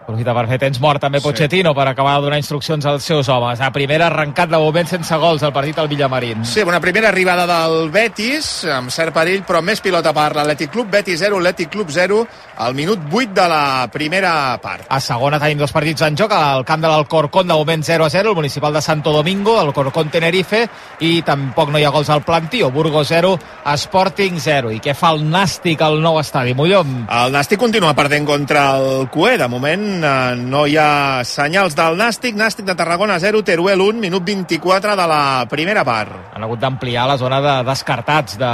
[0.01, 3.61] Aprofita per fer temps mort també Pochettino per acabar de donar instruccions als seus homes.
[3.61, 6.41] A primera arrencat de moment sense gols el partit al Villamarín.
[6.43, 10.89] Sí, una primera arribada del Betis, amb cert perill, però més pilota per l'Atlètic Club.
[10.91, 12.17] Betis 0, Atlètic Club 0,
[12.57, 14.87] al minut 8 de la primera part.
[14.89, 18.09] A segona tenim dos partits en joc, al camp de l'Alcorcón de moment 0 a
[18.09, 20.65] 0, el municipal de Santo Domingo, el Corcón Tenerife,
[21.05, 23.35] i tampoc no hi ha gols al plantío, Burgos 0,
[23.77, 24.73] Sporting 0.
[24.73, 27.05] I què fa el Nàstic al nou estadi, Mollom?
[27.05, 29.37] El Nàstic continua perdent contra el Cué.
[29.41, 32.35] De moment no hi ha senyals del Nàstic.
[32.39, 36.11] Nàstic de Tarragona 0, Teruel 1, minut 24 de la primera part.
[36.35, 38.51] Han hagut d'ampliar la zona de descartats de,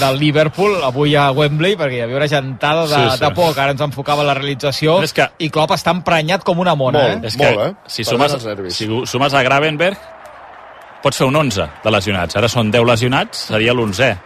[0.00, 3.54] del Liverpool avui a Wembley perquè hi havia una gentada de, Sí, sí, de por
[3.54, 6.98] que ara ens enfocava la realització És que- i Klopp està emprenyat com una mona
[6.98, 7.24] Molt.
[7.24, 7.28] eh?
[7.28, 7.74] És que Molt, eh?
[7.86, 8.36] si, sumes,
[8.74, 9.98] si sumes a Gravenberg,
[11.02, 12.36] pots fer un 11 de lesionats.
[12.36, 14.16] Ara són 10 lesionats, seria l'11è.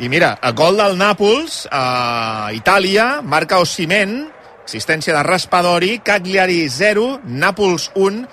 [0.00, 4.26] I mira, a gol del Nàpols, a Itàlia, marca Ossimen,
[4.66, 8.26] assistència de Raspadori, Cagliari 0, Nàpols 1,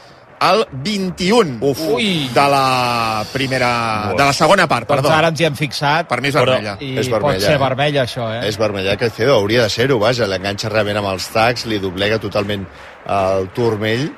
[0.44, 1.80] al 21 Uf.
[1.96, 2.28] Ui.
[2.34, 5.14] de la primera, de la segona part, Doncs perdó.
[5.16, 6.74] ara ens hi hem fixat Per mi és vermella.
[6.82, 7.62] i És pot vermella, ser eh?
[7.62, 8.42] vermella això eh?
[8.50, 12.20] És vermellà que Cedo hauria de ser-ho, vaja, l'enganxa realment amb els tacs, li doblega
[12.20, 12.66] totalment
[13.08, 14.10] el turmell.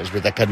[0.00, 0.46] És veritat que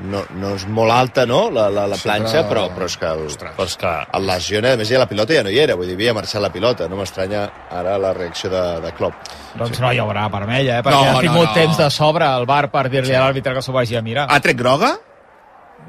[0.00, 3.26] no, no és molt alta, no?, la, la, la planxa, però, però és que el,
[3.42, 5.86] Però és que el lesiona, a més ja la pilota ja no hi era, vull
[5.90, 9.14] dir, havia marxat la pilota, no m'estranya ara la reacció de, de Klopp.
[9.58, 10.82] doncs no hi haurà vermella eh?
[10.82, 11.54] perquè No, ha no, tingut no.
[11.54, 14.40] temps de sobre al bar per dir-li a l'àrbitre que s'ho vagi a mirar Ha
[14.40, 14.94] tret groga?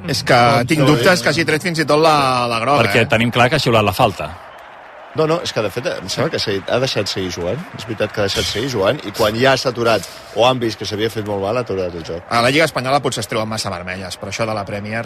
[0.10, 2.82] És que Doncs tinc no, dubtes que hagi tret fins i tot la, la groga.
[2.84, 3.08] perquè eh?
[3.08, 4.30] tenim clar que ha xiulat la falta.
[5.13, 8.13] No, no, és que de fet em sembla que ha, deixat seguir jugant, és veritat
[8.13, 11.12] que ha deixat seguir jugant, i quan ja s'ha aturat, o han vist que s'havia
[11.13, 12.23] fet molt mal, ha aturat el joc.
[12.34, 15.04] A la Lliga Espanyola potser es treuen massa vermelles, però això de la Premier...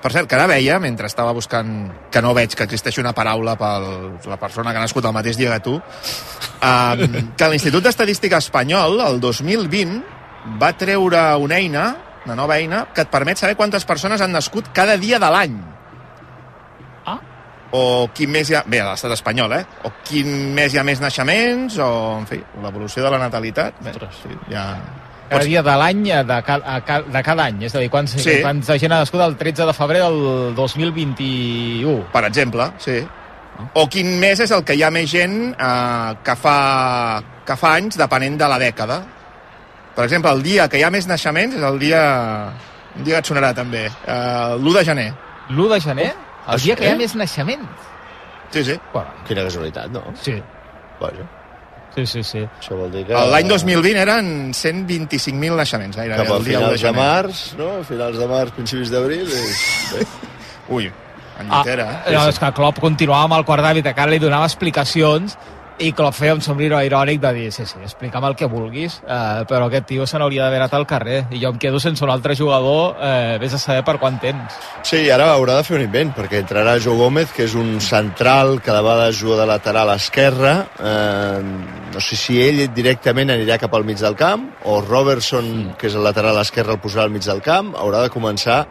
[0.00, 1.74] Per cert, que ara veia, mentre estava buscant...
[2.10, 3.74] que no veig que existeixi una paraula per
[4.30, 7.04] la persona que ha nascut el mateix dia que tu, um,
[7.36, 10.00] que l'Institut d'Estadística Espanyol, el 2020,
[10.62, 11.84] va treure una eina,
[12.24, 15.60] una nova eina, que et permet saber quantes persones han nascut cada dia de l'any.
[17.72, 18.64] O quin mes hi ha...
[18.66, 19.62] Bé, a l'estat espanyol, eh?
[19.86, 23.78] O quin mes hi ha més naixements, o, en fi, l'evolució de la natalitat.
[23.84, 24.64] Bé, sí, ja...
[25.30, 26.56] cada dia de l'any eh, de, ca,
[27.06, 28.40] de cada any és a dir, quants, Sí.
[28.42, 32.96] quants gent ha nascut el 13 de febrer del 2021 Per exemple, sí.
[33.78, 36.56] O quin mes és el que hi ha més gent eh, que, fa,
[37.46, 38.96] que fa anys, depenent de la dècada.
[39.94, 42.02] Per exemple, el dia que hi ha més naixements és el dia...
[42.96, 43.84] Un dia que et sonarà també.
[44.02, 45.06] Uh, L'1 de gener.
[45.54, 46.08] l'1 de gener
[46.48, 47.00] el dia que hi ha eh?
[47.02, 47.88] més naixements
[48.50, 48.74] Sí, sí.
[48.92, 50.02] bueno, Quina casualitat, no?
[50.20, 50.34] sí,
[51.00, 51.26] Vaja,
[51.94, 52.40] sí, sí, sí.
[52.60, 53.14] això vol dir que...
[53.14, 56.98] L'any 2020 eren 125.000 naixements, gairebé, Cap a el dia 1 de finals de gener.
[57.00, 57.68] març, no?
[57.80, 59.30] A finals de març, principis d'abril...
[59.94, 60.04] Bé.
[60.70, 60.90] Ui,
[61.40, 62.12] en llitera, eh?
[62.14, 65.38] no, és que Klopp continuava amb el quart d'àrbit, que ara li donava explicacions
[65.80, 69.44] i Klopp feia un somriure irònic de dir, sí, sí, explica'm el que vulguis, eh,
[69.48, 72.12] però aquest tio se n'hauria d'haver anat al carrer i jo em quedo sense un
[72.12, 74.58] altre jugador, eh, vés a saber per quant temps.
[74.84, 77.78] Sí, i ara haurà de fer un invent, perquè entrarà Joe Gómez, que és un
[77.80, 80.54] central que de vegades juga de lateral esquerra.
[80.76, 81.40] Eh,
[81.94, 85.96] no sé si ell directament anirà cap al mig del camp, o Robertson, que és
[85.96, 87.72] el lateral esquerre, el posarà al mig del camp.
[87.80, 88.66] Haurà de començar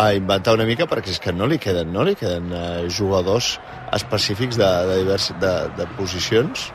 [0.00, 3.58] a inventar una mica perquè és que no li queden, no li queden eh, jugadors
[3.96, 6.70] específics de, de, divers, de, de posicions.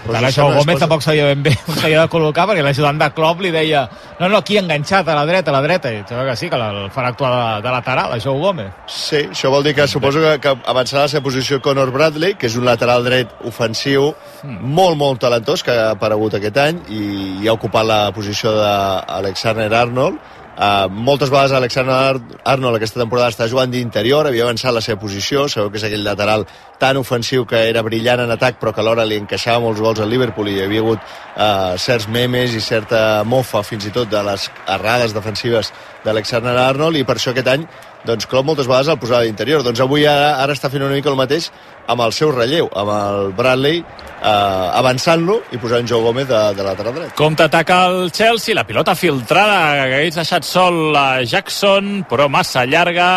[0.00, 3.08] No es Gómez posa- tampoc sabia ben bé on s'havia de col·locar perquè l'ajudant de
[3.12, 3.82] Klopp li deia
[4.18, 6.48] no, no, aquí enganxat a la dreta, a la dreta i em sembla que sí,
[6.48, 8.72] que el farà actuar de, de lateral, això Gómez.
[8.88, 12.32] Sí, això vol dir que suposo que, que avançarà a la seva posició Conor Bradley,
[12.40, 17.04] que és un lateral dret ofensiu molt, molt talentós, que ha aparegut aquest any i,
[17.44, 20.16] i ha ocupat la posició d'Alexander Arnold.
[20.60, 24.98] Uh, moltes vegades Alexander Ar- Arnold aquesta temporada està jugant d'interior, havia avançat la seva
[25.00, 26.44] posició, sabeu que és aquell lateral
[26.82, 30.12] tan ofensiu que era brillant en atac però que alhora li encaixava molts gols al
[30.12, 34.20] Liverpool i hi havia hagut uh, certs memes i certa mofa fins i tot de
[34.26, 35.72] les errades defensives
[36.04, 37.64] d'Alexander Arnold i per això aquest any
[38.06, 39.64] doncs Klopp moltes vegades el posava d'interior.
[39.66, 41.50] Doncs avui ara, ara està fent una mica el mateix
[41.90, 46.66] amb el seu relleu, amb el Bradley eh, avançant-lo i posant Joe Gómez de, de
[46.66, 47.14] lateral dret.
[47.18, 52.64] Compte ataca el Chelsea, la pilota filtrada, que hagués deixat sol a Jackson, però massa
[52.68, 53.10] llarga,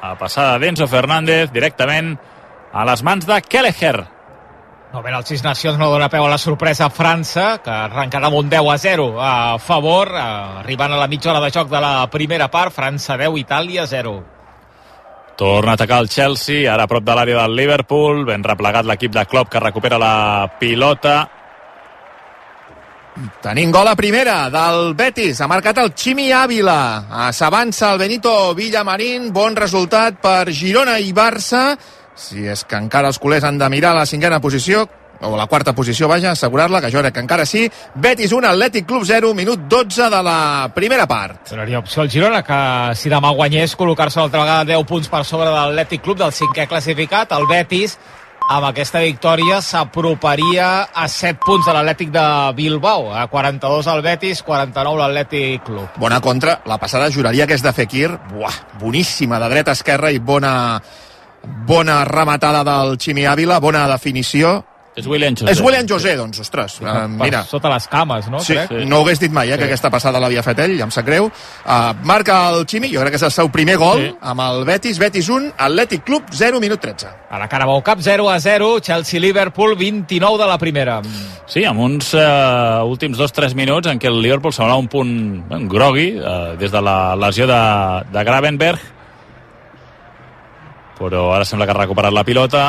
[0.00, 2.14] a passada d'Enzo Fernández, directament
[2.72, 4.19] a les mans de Kelleher.
[4.90, 8.40] Novament el Sis Nacions no dona peu a la sorpresa a França, que arrencarà amb
[8.40, 10.22] un 10 a 0 a favor, eh,
[10.64, 14.16] arribant a la mitja hora de joc de la primera part, França 10, Itàlia 0.
[15.38, 19.14] Torna a atacar el Chelsea, ara a prop de l'àrea del Liverpool, ben replegat l'equip
[19.14, 21.20] de Klopp que recupera la pilota.
[23.42, 25.40] Tenim gol a primera del Betis.
[25.40, 27.30] Ha marcat el Ximi Ávila.
[27.32, 29.32] S'avança el Benito Villamarín.
[29.32, 31.76] Bon resultat per Girona i Barça.
[32.14, 34.88] Si és que encara els culers han de mirar la cinquena posició,
[35.20, 37.66] o la quarta posició, vaja, assegurar-la, que jo crec que encara sí.
[37.94, 41.50] Betis 1, Atlètic Club 0, minut 12 de la primera part.
[41.50, 42.60] Donaria opció al Girona, que
[42.96, 46.66] si demà guanyés, col·locar-se altra vegada 10 punts per sobre de l'Atlètic Club, del cinquè
[46.70, 47.34] classificat.
[47.36, 47.98] El Betis,
[48.48, 52.24] amb aquesta victòria, s'aproparia a 7 punts de l'Atlètic de
[52.56, 53.12] Bilbao.
[53.12, 56.00] A 42 al Betis, 49 l'Atlètic Club.
[56.00, 56.62] Bona contra.
[56.64, 58.08] La passada juraria que és de Fekir.
[58.32, 60.80] Buah, boníssima, de dreta a esquerra i bona,
[61.66, 64.64] bona rematada del Ximi Ávila, bona definició.
[65.00, 65.52] És William José.
[65.52, 67.44] És William José, doncs, ostres, uh, Per mira.
[67.46, 68.40] Sota les cames, no?
[68.42, 68.72] Sí, Crec.
[68.90, 71.06] no ho hagués dit mai, eh, que aquesta passada l'havia fet ell, ja em sap
[71.06, 71.26] greu.
[71.64, 74.10] Uh, marca el Ximi, jo crec que és el seu primer gol, Sí.
[74.20, 77.06] amb el Betis, Betis 1, Atlètic Club 0, minut 13.
[77.30, 81.00] A la Carabao Cup 0 a 0, Chelsea-Liverpool 29 de la primera.
[81.46, 85.68] Sí, amb uns uh, últims dos tres minuts en què el Liverpool semblava un punt
[85.70, 87.62] grogui uh, des de la lesió de,
[88.12, 88.80] de Gravenberg
[91.00, 92.64] però ara sembla que ha recuperat la pilota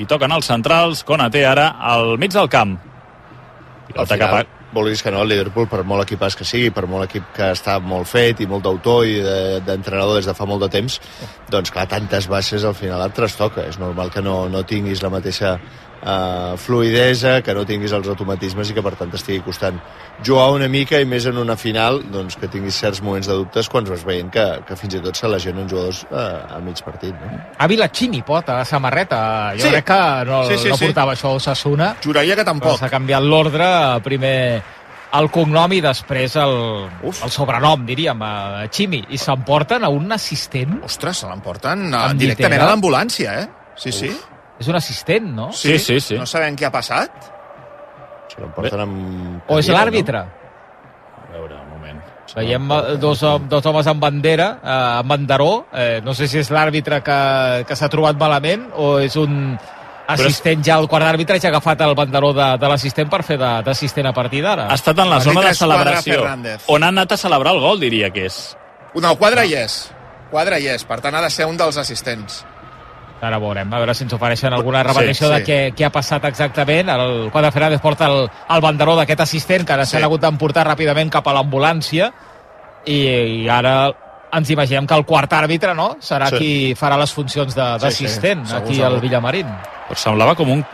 [0.00, 4.62] i toquen els centrals, Konaté ara al mig del camp Al pilota final, cap a...
[4.74, 7.76] vulguis que no, el Liverpool, per molt equipàs que sigui, per molt equip que està
[7.78, 10.96] molt fet i molt d'autor i de- d'entrenador des de fa molt de temps,
[11.52, 13.68] doncs clar, tantes baixes al final et trastoca.
[13.70, 15.52] És normal que no, no tinguis la mateixa
[16.04, 19.80] uh, fluidesa, que no tinguis els automatismes i que per tant t'estigui costant
[20.24, 23.68] jugar una mica i més en una final doncs, que tinguis certs moments de dubtes
[23.68, 27.14] quan vas veient que, que fins i tot se lesionen jugadors uh, a mig partit.
[27.18, 27.40] No?
[27.58, 29.52] Ávila Chini pot a la samarreta.
[29.58, 29.70] Jo Sí.
[29.70, 30.86] crec que no, Sí, sí, no sí.
[30.86, 31.96] portava això a Osasuna.
[32.04, 32.78] Juraria que tampoc.
[32.78, 33.66] s'ha canviat l'ordre,
[34.04, 34.62] primer
[35.14, 36.54] el cognom i després el,
[37.06, 37.20] Uf.
[37.22, 39.04] el sobrenom, diríem, a Chimi.
[39.14, 40.80] I s'emporten a un assistent.
[40.82, 43.48] Ostres, se l'emporten Amb directament a l'ambulància, eh?
[43.76, 44.10] Sí, sí.
[44.60, 45.48] És un assistent, no?
[45.52, 46.16] Sí, sí, sí.
[46.18, 47.10] No sabem què ha passat.
[48.30, 49.42] Se l'emporten amb...
[49.50, 50.20] O és l'àrbitre?
[50.24, 52.00] A veure, un moment.
[52.34, 52.68] Veiem
[53.02, 55.66] dos, dos homes amb bandera, eh, amb banderó.
[55.74, 57.18] Eh, no sé si és l'àrbitre que,
[57.68, 59.56] que s'ha trobat malament o és un
[60.06, 63.38] assistent ja al quart d'àrbitre i ha agafat el banderó de, de l'assistent per fer
[63.40, 64.66] de- d'assistent a partir d'ara.
[64.70, 66.22] Ha estat en la zona de celebració,
[66.68, 68.40] on han anat a celebrar el gol, diria que és.
[68.94, 69.78] No, el quadre hi és.
[70.30, 72.44] Quadre hi és, per tant ha de ser un dels assistents.
[73.24, 75.50] Ara veurem, a veure si ens ofereixen alguna repetició Sí, de sí.
[75.50, 76.88] què, què ha passat exactament.
[76.90, 79.92] El Quadre Fernández porta el, el banderó d'aquest assistent que ara Sí.
[79.96, 82.12] s'han hagut d'emportar ràpidament cap a l'ambulància
[82.86, 82.98] i,
[83.44, 83.92] i ara
[84.34, 85.96] ens imaginem que el quart àrbitre no?
[86.02, 86.36] serà Sí.
[86.38, 89.46] qui farà les funcions de- d'assistent sí, segur, aquí al Villamarín.
[89.88, 90.64] Però semblava com un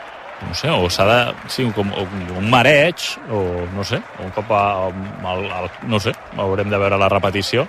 [0.41, 1.35] no sé, o s'ha de...
[1.53, 2.07] Sí, com, o
[2.39, 2.97] un mareig,
[3.31, 7.67] o no sé, un cop a, al, al, no sé, haurem de veure la repetició.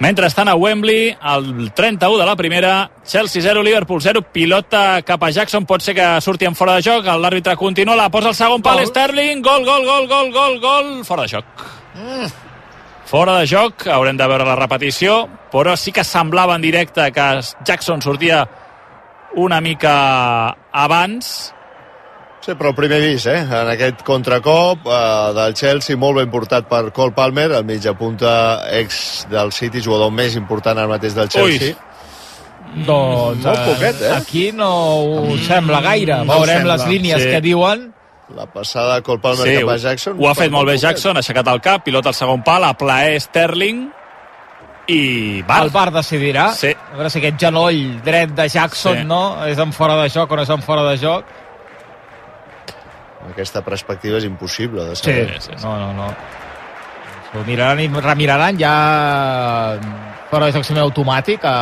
[0.00, 5.28] Mentrestant a Wembley, el 31 de la primera, Chelsea 0, Liverpool 0, pilota cap a
[5.28, 8.64] Jackson, pot ser que surti en fora de joc, l'àrbitre continua, la posa al segon
[8.64, 8.88] pal, Gol.
[8.88, 11.68] Sterling, gol, gol, gol, gol, gol, gol, fora de joc.
[13.10, 17.28] Fora de joc, haurem de veure la repetició, però sí que semblava en directe que
[17.68, 18.46] Jackson sortia
[19.36, 21.52] una mica abans,
[22.50, 23.38] Sí, però el primer avís, eh?
[23.46, 28.32] En aquest contracop eh, del Chelsea, molt ben portat per Cole Palmer, el mitja punta
[28.74, 31.76] ex del City, jugador més important ara mateix del Chelsea.
[32.86, 34.10] Doncs molt poquet, eh?
[34.14, 34.68] aquí no
[35.30, 36.20] ho sembla gaire.
[36.24, 36.76] No Veurem sembla.
[36.76, 37.28] les línies Sí.
[37.30, 37.92] que diuen.
[38.36, 40.16] La passada de Cole Palmer Sí, cap a Jackson.
[40.20, 40.88] ho ha fet molt bé poquet.
[40.88, 43.90] Jackson, ha aixecat el cap, pilota al segon pal, a plaer Sterling
[44.88, 45.62] i va.
[45.62, 46.52] El VAR decidirà.
[46.52, 46.68] Sí.
[46.92, 49.04] A veure si aquest genoll dret de Jackson Sí.
[49.04, 51.24] no és en fora de joc o no és en fora de joc.
[53.28, 55.40] Aquesta perspectiva és impossible de Sí, saber.
[55.40, 55.64] sí, sí.
[55.64, 56.06] no, no, no.
[57.34, 58.72] Ho miraran i remiraran ja
[60.30, 61.54] fora de joc semiautomàtic a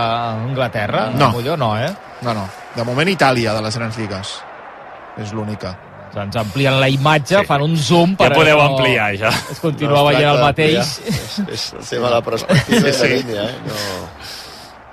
[0.45, 1.09] Anglaterra.
[1.15, 1.33] No.
[1.35, 1.91] Potser no, eh?
[2.23, 2.47] No, no.
[2.77, 4.33] De moment Itàlia, de les grans lligues.
[5.19, 5.75] És l'única.
[6.09, 7.47] Doncs ens amplien la imatge, Sí.
[7.47, 9.29] fan un zoom per Ja podeu no- ampliar, ja.
[9.51, 11.01] Es continua es veient el mateix.
[11.09, 12.99] És, és tema de la perspectiva Sí, sí, sí.
[13.07, 13.09] sí.
[13.25, 13.59] línia, eh?
[13.67, 14.38] No...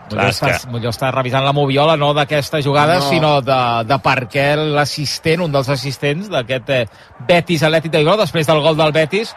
[0.09, 3.09] Clar, és està, millor està revisant la moviola, no d'aquesta jugada, No.
[3.09, 6.85] sinó de, de per què l'assistent, un dels assistents d'aquest eh,
[7.27, 9.33] Betis Atlètic de Bilbao, després del gol del Betis,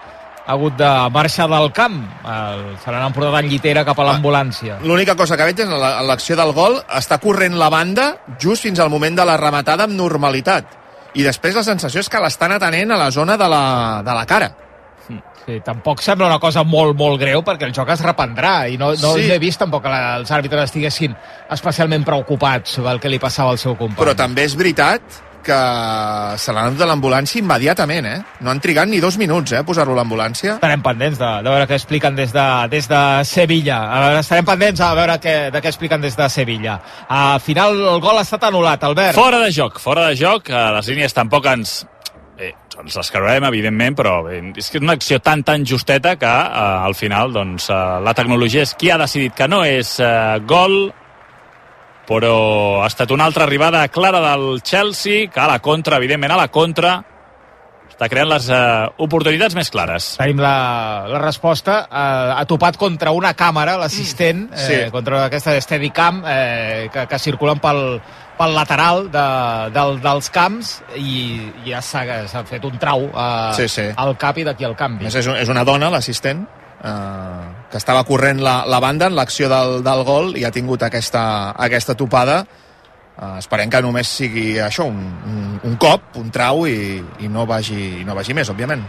[0.49, 1.99] ha hagut de marxar del camp.
[2.25, 4.79] El, se l'han emportat en llitera cap a l'ambulància.
[4.81, 8.81] L'única cosa que veig és en l'acció del gol està corrent la banda just fins
[8.81, 10.65] al moment de la rematada amb normalitat.
[11.15, 14.25] I després la sensació és que l'estan atenent a la zona de la, de la
[14.29, 14.51] cara.
[15.49, 18.91] Sí, tampoc sembla una cosa molt, molt greu, perquè el joc es reprendrà, i no,
[19.01, 19.31] no, Sí.
[19.33, 21.15] he vist tampoc que els àrbitres estiguessin
[21.57, 23.97] especialment preocupats sobre el que li passava al seu company.
[24.03, 25.01] Però també és veritat
[25.49, 25.57] que
[26.37, 28.19] se l'han anat de l'ambulància immediatament, eh?
[28.45, 30.59] No han trigat ni dos minuts, eh, a posar-lo a l'ambulància.
[30.59, 33.79] Estarem pendents de, de veure què expliquen des de, des de Sevilla.
[33.89, 36.79] A veure, estarem pendents a veure què, de què expliquen des de Sevilla.
[37.09, 39.17] Al final el gol ha estat anul·lat, Albert.
[39.17, 40.51] Fora de joc, fora de joc.
[40.51, 41.87] eh, Les línies tampoc ens...
[42.39, 46.15] Bé, ens les creurem, evidentment, però bé, és que és una acció tan, tan justeta
[46.21, 49.97] que eh, al final doncs, eh, la tecnologia és qui ha decidit que no és
[49.99, 50.93] eh, gol,
[52.09, 56.39] però ha estat una altra arribada clara del Chelsea, que a la contra, evidentment a
[56.41, 56.95] la contra,
[57.91, 58.61] està creant les eh,
[59.03, 60.13] oportunitats més clares.
[60.21, 60.55] Tenim la,
[61.11, 61.81] la resposta.
[61.91, 64.79] Eh, ha topat contra una càmera, l'assistent, eh, Sí.
[64.95, 67.83] contra aquesta Steadicam, eh, que, que circulen pel,
[68.39, 69.25] pel lateral de,
[69.75, 73.89] del, dels camps i ja s'ha fet un trau eh, Sí, sí.
[73.97, 75.09] al cap i d'aquí al canvi.
[75.09, 76.45] Més, és, un, és una dona, l'assistent,
[76.79, 80.87] eh, que estava corrent la, la banda en l'acció del, del gol i ha tingut
[80.87, 81.25] aquesta,
[81.59, 82.41] aquesta topada.
[83.19, 87.47] Eh, esperem que només sigui això, un, un, un cop, un trau i, i, no
[87.51, 88.85] vagi, i no vagi més, òbviament.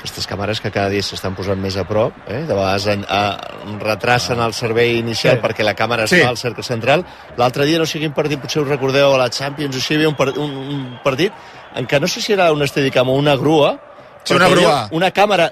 [0.00, 2.38] Aquestes càmeres que cada dia s'estan posant més a prop, eh?
[2.48, 3.36] de vegades en, a,
[3.82, 5.42] retracen el servei inicial Sí.
[5.44, 6.16] perquè la càmera Sí.
[6.22, 7.04] està al cercle central.
[7.36, 9.96] L'altre dia, no sé quin partit, potser us recordeu, a la Champions, o així, hi
[9.98, 11.32] havia un, par un, un partit
[11.76, 13.78] en què no sé si era un estedicam o una grua,
[14.24, 14.88] Sí, una grua.
[14.92, 15.50] Una càmera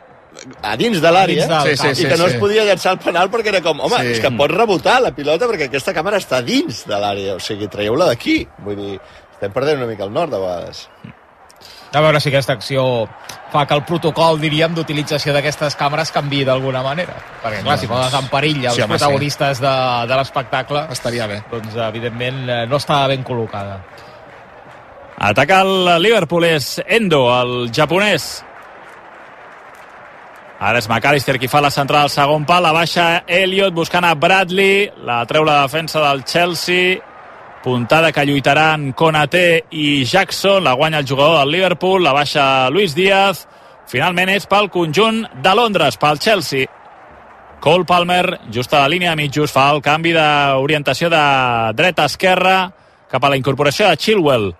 [0.62, 2.34] a dins de l'àrea del Sí, sí, i sí, que no sí.
[2.34, 4.12] es podia llançar el penal perquè era com, home, Sí.
[4.16, 7.68] és que pot rebotar la pilota perquè aquesta càmera està dins de l'àrea, o sigui,
[7.68, 8.46] traieu-la d'aquí.
[8.64, 9.00] Vull dir,
[9.32, 10.88] estem perdent una mica el nord, de vegades.
[11.92, 12.82] A veure si aquesta acció
[13.52, 17.14] fa que el protocol, diríem, d'utilització d'aquestes càmeres canvi d'alguna manera.
[17.42, 18.98] Perquè, clar, si poses en perill els Sí, home, sí.
[18.98, 19.72] protagonistes de,
[20.10, 21.38] de l'espectacle, Estaria bé.
[21.50, 23.78] doncs, evidentment, eh, no està ben col·locada.
[25.18, 28.44] Ataca el Liverpool és Endo, el japonès.
[30.60, 34.14] Ara és McAllister qui fa la central al segon pal, la baixa Elliot buscant a
[34.18, 36.98] Bradley, la treu la defensa del Chelsea,
[37.62, 42.94] puntada que lluitaran Konaté i Jackson, la guanya el jugador del Liverpool, la baixa Luis
[42.94, 43.46] Díaz,
[43.88, 46.68] finalment és pel conjunt de Londres, pel Chelsea.
[47.60, 51.26] Cole Palmer, just a la línia de mitjos, fa el canvi d'orientació de
[51.74, 52.56] dreta a esquerra
[53.10, 54.52] cap a la incorporació de Chilwell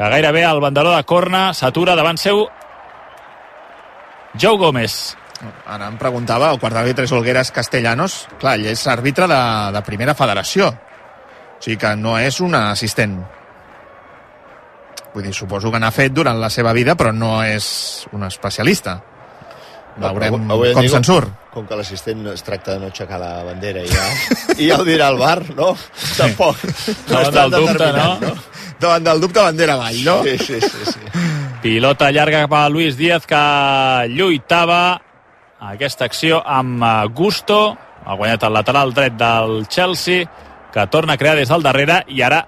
[0.00, 2.46] que gairebé el banderó de corna s'atura davant seu
[4.40, 5.16] Joe Gómez.
[5.66, 8.26] Ara em preguntava, el quart d'àrbitre és Olgueras Castellanos.
[8.40, 9.40] Clar, ell és àrbitre de,
[9.74, 10.70] de primera federació.
[11.60, 13.18] O sigui que no és un assistent.
[15.12, 19.00] Vull dir, suposo que n'ha fet durant la seva vida, però no és un especialista.
[20.00, 21.32] Veurem Avui- avui en com se'n surt.
[21.52, 24.04] Com que l'assistent es tracta de no aixecar la bandera i ja,
[24.56, 25.74] i ja ho dirà el bar, no?
[26.16, 26.56] Tampoc.
[27.10, 28.34] No Davant del dubte, determinant, no?
[28.80, 30.22] Davant del dubte, bandera avall, no?
[30.24, 31.24] Sí, sí, sí, sí.
[31.60, 33.42] Pilota llarga cap a Luis Díaz que
[34.14, 35.00] lluitava
[35.74, 37.76] aquesta acció amb eh, gusto.
[38.06, 40.24] Ha guanyat el lateral dret del Chelsea
[40.72, 42.44] que torna a crear des del darrere i ara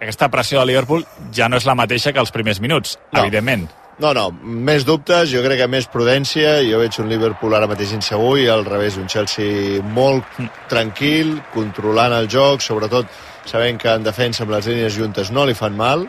[0.00, 3.20] aquesta pressió de Liverpool ja no és la mateixa que els primers minuts, No.
[3.20, 3.68] evidentment.
[3.98, 7.90] No, no, més dubtes, jo crec que més prudència, jo veig un Liverpool ara mateix
[7.96, 10.22] insegur i al revés, un Chelsea molt
[10.68, 13.10] tranquil, controlant el joc, sobretot
[13.48, 16.06] sabent que en defensa amb les línies juntes no li fan mal,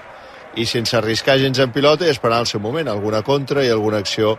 [0.55, 3.97] i sense arriscar gens en pilota i esperar el seu moment, alguna contra i alguna
[4.03, 4.37] acció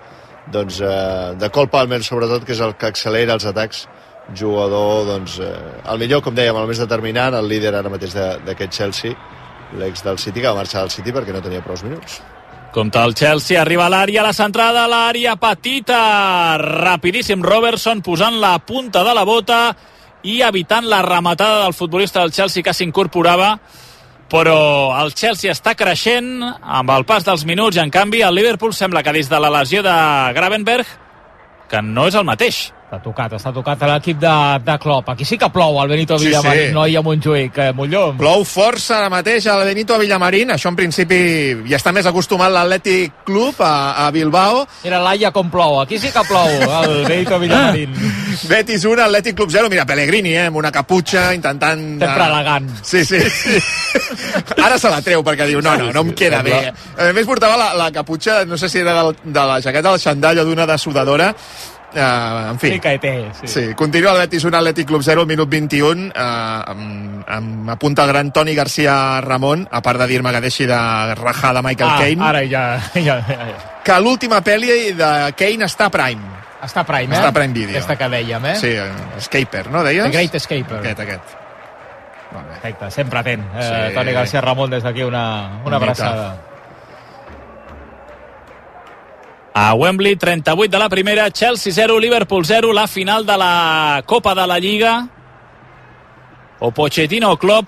[0.50, 3.88] doncs, eh, de Cole Palmer sobretot, que és el que accelera els atacs
[4.36, 5.52] jugador, doncs, eh,
[5.92, 9.16] el millor, com dèiem, el més determinant, el líder ara mateix d'aquest Chelsea,
[9.78, 12.20] l'ex del City, que va marxar del City perquè no tenia prou minuts.
[12.70, 19.02] Compte el Chelsea, arriba a l'àrea, la centrada l'àrea petita, rapidíssim Robertson posant la punta
[19.02, 19.60] de la bota
[20.22, 23.56] i evitant la rematada del futbolista del Chelsea que s'incorporava.
[24.30, 28.70] Però el Chelsea està creixent amb el pas dels minuts i en canvi el Liverpool
[28.72, 29.94] sembla que des de la lesió de
[30.36, 30.86] Gravenberg
[31.70, 34.30] que no és el mateix Està tocat, està tocat a l'equip de,
[34.66, 35.12] de Klopp.
[35.12, 36.74] Aquí sí que plou el Benito Sí, Villamarín, sí.
[36.74, 37.58] no hi ha Montjuïc.
[37.62, 40.50] Eh, Montlló, Plou força ara mateix al Benito Villamarín.
[40.50, 41.20] Això, en principi,
[41.70, 43.70] ja està més acostumat l'Atlètic Club a,
[44.08, 44.64] a Bilbao.
[44.82, 45.78] Mira l'Aia com plou.
[45.84, 47.94] Aquí sí que plou el Benito Villamarín.
[48.50, 49.70] Betis 1, Atlètic Club 0.
[49.70, 51.86] Mira, Pellegrini, eh, amb una caputxa, intentant...
[52.02, 52.70] Sempre elegant.
[52.82, 53.58] Sí, sí, sí.
[54.66, 56.64] Ara se la treu perquè diu, no, no, no em queda bé.
[56.98, 60.02] A més, portava la, la caputxa, no sé si era del, de la jaqueta del
[60.02, 61.36] xandall o d'una de sudadora.
[61.90, 62.68] Uh, en fi.
[62.72, 63.48] Sí que té, sí.
[63.50, 66.20] Sí, continua el Betis 1, Atlètic Club 0, minut 21, eh,
[66.70, 70.78] amb, amb apunta el gran Toni García Ramon, a part de dir-me que deixi de
[71.18, 72.62] rajar de Michael ah, Caine, Ara ja,
[72.94, 73.56] ja, ja, ja.
[73.82, 76.38] que l'última pel·li de Kane està a Prime.
[76.62, 77.18] Està a Prime, eh?
[77.18, 77.74] Està Prime Video.
[77.74, 78.56] Aquesta que dèiem, eh?
[78.60, 80.04] Sí, eh, Escaper, no deies?
[80.04, 80.78] The Great Escaper.
[80.84, 81.34] Aquest, aquest.
[82.30, 82.52] Molt bé.
[82.60, 83.42] Perfecte, sempre atent.
[83.56, 83.94] Eh, Sí.
[83.96, 86.36] Toni García Ramon, des d'aquí una, una abraçada.
[89.52, 94.34] A Wembley, 38 de la primera, Chelsea 0, Liverpool 0, la final de la Copa
[94.34, 95.08] de la Lliga.
[96.60, 97.66] O Pochettino o Klopp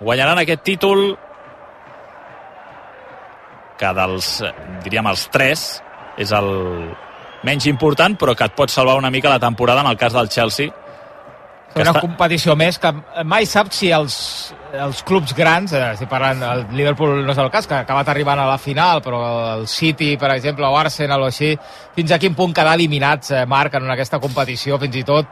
[0.00, 1.18] guanyaran aquest títol
[3.78, 4.28] que dels,
[4.84, 5.64] diríem, els tres
[6.20, 6.48] és el
[7.44, 10.28] menys important, però que et pot salvar una mica la temporada en el cas del
[10.28, 10.72] Chelsea.
[11.74, 12.92] Fer una està- competició més que
[13.26, 14.14] mai saps si els,
[14.72, 18.08] els clubs grans, eh, estic parlant, el Liverpool no és el cas, que ha acabat
[18.12, 19.20] arribant a la final, però
[19.56, 21.52] el City, per exemple, o Arsenal o així,
[21.96, 25.26] fins a quin punt quedar eliminats, eh, Marc, en aquesta competició, fins i tot,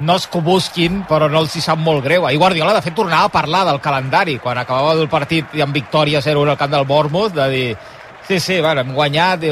[0.00, 2.26] no es que busquin, però no els hi sap molt greu.
[2.26, 5.72] Ahir Guardiola, de fet, tornava a parlar del calendari, quan acabava el partit i amb
[5.74, 7.76] victòria 0-1 al camp del Bournemouth, de dir,
[8.26, 9.48] Sí, sí, bueno, hem guanyat i,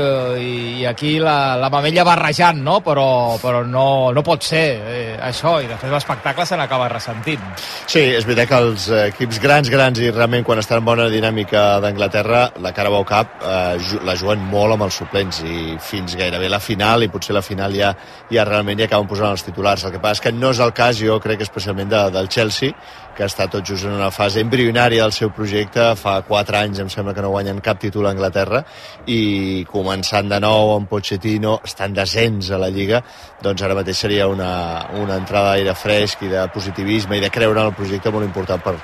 [0.80, 2.78] i aquí la, la mamella barrejant, no?
[2.80, 3.84] Però, però no,
[4.16, 7.42] no pot ser eh, això, i després l'espectacle se n'acaba ressentint.
[7.84, 11.66] Sí, és veritat que els equips grans, grans i realment quan estan en bona dinàmica
[11.84, 16.48] d'Anglaterra, la Carabao Cup eh, ju- la juguen molt amb els suplents i fins gairebé
[16.48, 17.92] la final i potser la final ja,
[18.32, 19.84] ja realment ja acaben posant els titulars.
[19.84, 22.72] El que passa és que no és el cas, jo crec, especialment de, del Chelsea,
[23.16, 25.90] que està tot just en una fase embrionària del seu projecte.
[26.00, 28.62] Fa 4 anys em sembla que no guanyen cap títol a Anglaterra
[29.06, 33.02] i començant de nou amb Pochettino, estan descens a la Lliga,
[33.42, 34.52] doncs ara mateix seria una,
[35.00, 38.62] una entrada d'aire fresc i de positivisme i de creure en el projecte molt important
[38.62, 38.76] per,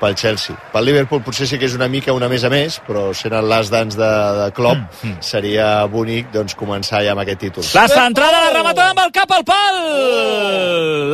[0.00, 0.56] pel Chelsea.
[0.72, 3.48] Pel Liverpool potser sí que és una mica una més a més, però sent el
[3.48, 7.66] last dance de, de Klopp seria bonic doncs, començar ja amb aquest títol.
[7.76, 9.80] La centrada, la rematada amb el cap al pal!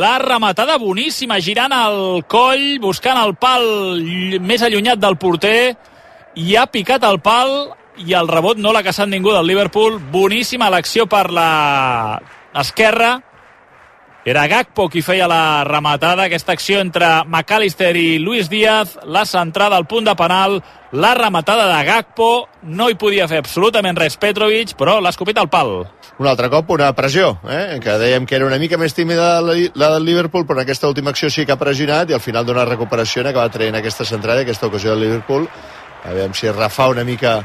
[0.03, 3.65] La rematada boníssima, girant el coll, buscant el pal
[4.41, 5.73] més allunyat del porter,
[6.35, 9.99] i ha picat el pal, i el rebot no l'ha caçat ningú del Liverpool.
[10.11, 12.19] Boníssima l'acció per la
[12.57, 13.19] esquerra.
[14.25, 19.75] Era Gakpo qui feia la rematada, aquesta acció entre McAllister i Luis Díaz, la centrada
[19.75, 20.61] al punt de penal,
[20.95, 22.29] la rematada de Gakpo,
[22.63, 25.73] no hi podia fer absolutament res Petrovic, però l'ha escopit al pal.
[26.23, 27.81] Un altre cop, una pressió, eh?
[27.83, 29.57] que dèiem que era una mica més tímida la,
[29.97, 32.63] del Liverpool, però en aquesta última acció sí que ha pressionat i al final d'una
[32.69, 35.49] recuperació n'ha acabat traient aquesta centrada aquesta ocasió del Liverpool.
[36.07, 37.41] A veure si refà una mica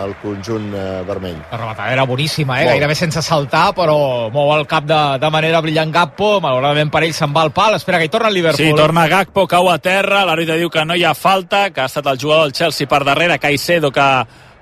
[0.00, 1.36] el conjunt eh, vermell.
[1.50, 2.64] La rematada era boníssima, eh?
[2.64, 2.72] Molt.
[2.76, 7.12] gairebé sense saltar, però mou el cap de, de manera brillant Gappo, malauradament per ell
[7.16, 8.70] se'n va al pal, espera que hi torna el Liverpool.
[8.72, 11.90] Sí, torna Gakpo, cau a terra, l'àrbitre diu que no hi ha falta, que ha
[11.90, 14.06] estat el jugador del Chelsea per darrere, Caicedo, que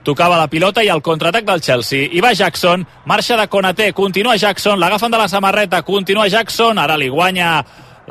[0.02, 2.08] tocava la pilota, i el contraatac del Chelsea.
[2.10, 6.96] I va Jackson, marxa de Konaté, continua Jackson, l'agafen de la samarreta, continua Jackson, ara
[6.98, 7.60] li guanya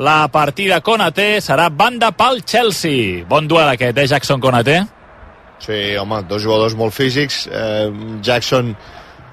[0.00, 3.26] la partida Konaté, serà banda pel Chelsea.
[3.28, 4.80] Bon duel aquest, eh, Jackson-Konaté?
[5.60, 7.44] Sí, home, dos jugadors molt físics.
[7.52, 7.90] Eh,
[8.24, 8.72] Jackson,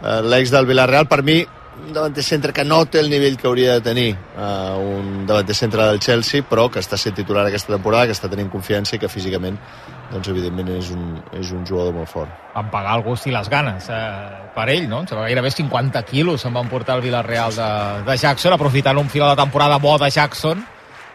[0.04, 1.40] eh, l'ex del Villarreal, per mi,
[1.78, 5.56] un davanter centre que no té el nivell que hauria de tenir eh, un davanter
[5.56, 9.00] centre del Chelsea, però que està sent titular aquesta temporada, que està tenint confiança i
[9.00, 9.60] que físicament,
[10.12, 12.34] doncs, evidentment, és un, és un jugador molt fort.
[12.56, 14.08] Van pagar el gust i les ganes eh,
[14.56, 15.04] per ell, no?
[15.04, 17.70] Em sembla gairebé 50 quilos se'n van portar al Villarreal de,
[18.10, 20.66] de Jackson, aprofitant un final de temporada bo de Jackson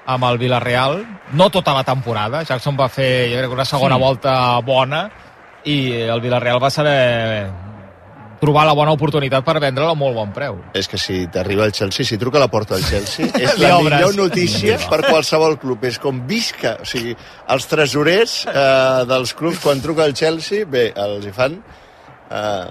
[0.06, 1.04] amb el Villarreal.
[1.32, 4.02] No tota la temporada, Jackson va fer, jo crec, que una segona Sí.
[4.02, 5.10] volta bona
[5.64, 7.50] i el Villarreal va saber
[8.42, 10.56] trobar la bona oportunitat per vendre-la a molt bon preu.
[10.74, 13.76] És que si t'arriba el Chelsea, si truca a la porta del Chelsea, és la
[13.78, 14.00] obres.
[14.00, 15.84] millor notícia per qualsevol club.
[15.84, 16.78] És com visca.
[16.82, 17.14] O sigui,
[17.54, 21.54] els tresorers eh, dels clubs, quan truca el Chelsea, bé, els hi fan
[22.32, 22.66] eh,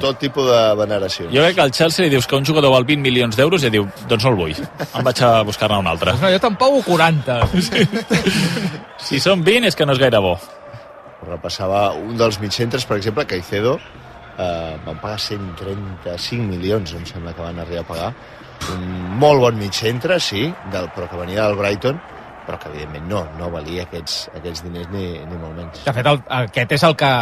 [0.00, 1.28] tot tipus de veneració.
[1.32, 3.70] Jo crec que al Chelsea li dius que un jugador val 20 milions d'euros i
[3.72, 4.54] diu, doncs no el vull,
[4.86, 6.14] em vaig a buscar-ne un altre.
[6.22, 7.40] No, jo te'n pago 40.
[9.04, 10.38] Si són 20 és que no és gaire bo.
[11.26, 13.74] Repassava un dels mitcentres, per exemple, Caicedo,
[14.38, 18.10] eh, van pagar 135 milions, em sembla que van arribar a pagar.
[18.72, 18.86] Un
[19.20, 22.00] molt bon mitcentre, sí, del, però que venia del Brighton,
[22.46, 25.84] però que evidentment no, no valia aquests, aquests diners ni, ni molt menys.
[25.86, 27.12] De fet, el, aquest és el que,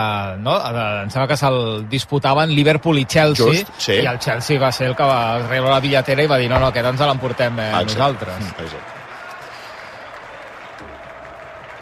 [0.43, 0.57] no?
[0.59, 1.61] Em sembla que se'l
[1.91, 4.01] disputaven Liverpool i Chelsea, Just, sí.
[4.01, 6.59] i el Chelsea va ser el que va rebre la billetera i va dir, no,
[6.63, 7.95] no, aquest ens l'emportem eh, Exacte.
[7.95, 8.51] nosaltres.
[8.57, 8.99] Exacte.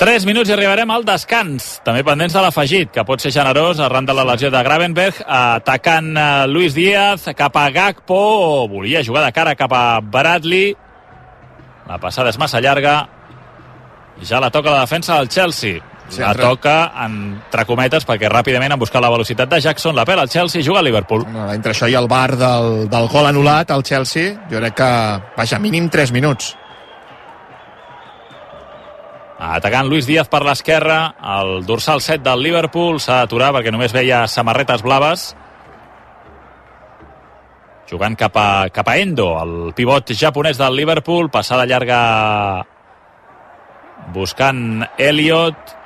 [0.01, 1.75] 3 minuts i arribarem al descans.
[1.85, 6.15] També pendents de l'afegit, que pot ser generós arran de la lesió de Gravenberg, atacant
[6.17, 8.21] eh, Luis Díaz cap a Gakpo,
[8.73, 10.73] volia jugar de cara cap a Bradley.
[11.85, 13.03] La passada és massa llarga.
[14.27, 15.81] Ja la toca la defensa del Chelsea.
[16.11, 20.25] Sí, la toca entre cometes perquè ràpidament han buscat la velocitat de Jackson, la pela
[20.27, 21.23] el Chelsea, juga al Liverpool.
[21.31, 24.89] No, entre això i el bar del, del gol anul·lat al Chelsea, jo crec que,
[25.37, 26.57] vaja, mínim 3 minuts.
[29.41, 34.27] Atacant Luis Díaz per l'esquerra, el dorsal 7 del Liverpool s'ha d'aturar perquè només veia
[34.29, 35.31] samarretes blaves.
[37.89, 42.03] Jugant cap a, cap a Endo, el pivot japonès del Liverpool, passada llarga
[44.15, 45.77] buscant Elliot,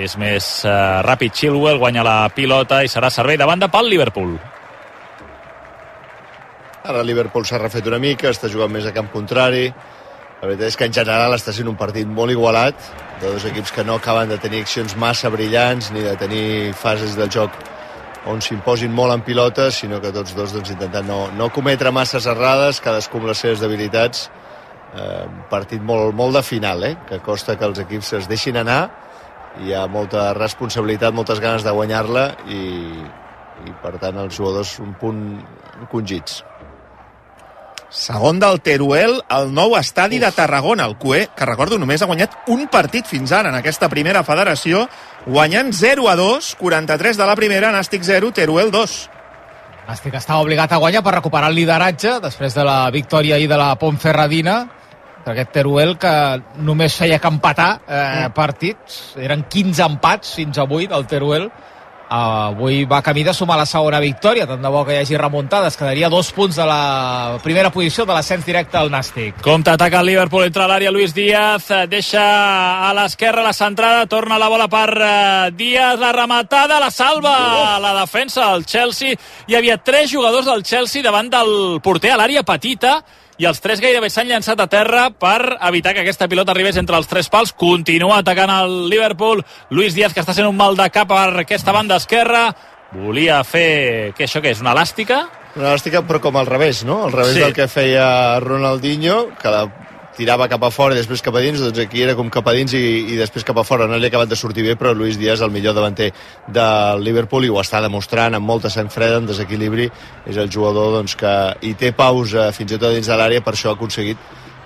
[0.00, 4.36] és més eh, ràpid Chilwell, guanya la pilota i serà servei de banda pel Liverpool.
[6.82, 9.68] Ara el Liverpool s'ha refet una mica, està jugant més a camp contrari,
[10.42, 12.74] La veritat és que en general està sent un partit molt igualat,
[13.20, 17.14] de dos equips que no acaben de tenir accions massa brillants ni de tenir fases
[17.14, 17.54] de joc
[18.26, 22.26] on s'imposin molt en pilotes, sinó que tots dos doncs, intentant no, no cometre masses
[22.26, 24.24] errades, cadascú amb les seves debilitats.
[24.92, 26.96] Eh, un partit molt, molt de final, eh?
[27.08, 28.82] que costa que els equips es deixin anar,
[29.64, 32.62] hi ha molta responsabilitat, moltes ganes de guanyar-la i,
[33.64, 35.22] i per tant els jugadors un punt
[35.80, 36.42] encongits.
[37.92, 40.26] Segon del Teruel, el nou estadi Uf.
[40.26, 43.88] de Tarragona, el CUE, que recordo només ha guanyat un partit fins ara en aquesta
[43.92, 44.86] primera federació,
[45.24, 49.00] guanyant 0 a 2, 43 de la primera, Nàstic 0, Teruel 2.
[49.88, 53.60] Nàstic estava obligat a guanyar per recuperar el lideratge després de la victòria ahir de
[53.60, 54.60] la Pontferradina
[55.30, 56.14] aquest Teruel que
[56.66, 61.50] només feia que empatar eh, partits, eren 15 empats fins avui del Teruel
[62.12, 65.78] avui va camí de sumar la segona victòria, tant de bo que hi hagi remuntades,
[65.80, 69.40] quedaria dos punts de la primera posició de l'ascens directe al Nàstic.
[69.44, 72.22] Com t'ataca el Liverpool entre l'àrea, Luis Díaz, deixa
[72.88, 75.08] a l'esquerra la centrada, torna la bola per uh,
[75.56, 77.80] Díaz, la rematada, la salva uh.
[77.80, 79.16] la defensa del Chelsea.
[79.48, 83.00] Hi havia tres jugadors del Chelsea davant del porter a l'àrea petita,
[83.40, 86.98] i els tres gairebé s'han llançat a terra per evitar que aquesta pilota arribés entre
[87.00, 87.54] els tres pals.
[87.56, 89.42] Continua atacant el Liverpool.
[89.70, 92.50] Luis Díaz, que està sent un mal de cap per aquesta banda esquerra.
[92.92, 94.12] Volia fer...
[94.16, 94.60] Què, això què és?
[94.60, 95.24] Una elàstica?
[95.56, 97.02] Una elàstica, però com al revés, no?
[97.06, 97.44] Al revés sí.
[97.44, 99.66] del que feia Ronaldinho, que la
[100.16, 102.54] tirava cap a fora i després cap a dins, doncs aquí era com cap a
[102.56, 102.82] dins i,
[103.14, 103.88] i després cap a fora.
[103.88, 106.10] No li ha acabat de sortir bé, però Luis Díaz, el millor davanter
[106.52, 109.88] del Liverpool, i ho està demostrant amb molta sang freda, en desequilibri,
[110.28, 111.34] és el jugador doncs, que
[111.64, 114.20] hi té pausa fins i tot dins de l'àrea, per això ha aconseguit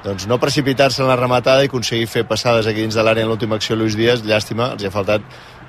[0.07, 3.32] doncs, no precipitar-se en la rematada i aconseguir fer passades aquí dins de l'àrea en
[3.32, 5.24] l'última acció Luis Díaz, llàstima, els hi ha faltat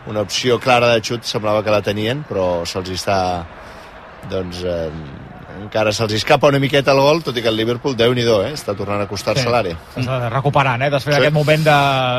[0.07, 3.17] una opció clara de xut, semblava que la tenien, però se'ls està
[4.31, 4.91] doncs eh,
[5.67, 8.53] encara se'ls escapa una miqueta el gol, tot i que el Liverpool, déu nhi eh?
[8.55, 9.47] està tornant a acostar-se Sí.
[9.47, 9.75] a l'àrea.
[9.95, 10.89] S'està recuperant, eh?
[10.89, 11.19] després Sí.
[11.19, 11.77] d'aquest moment de,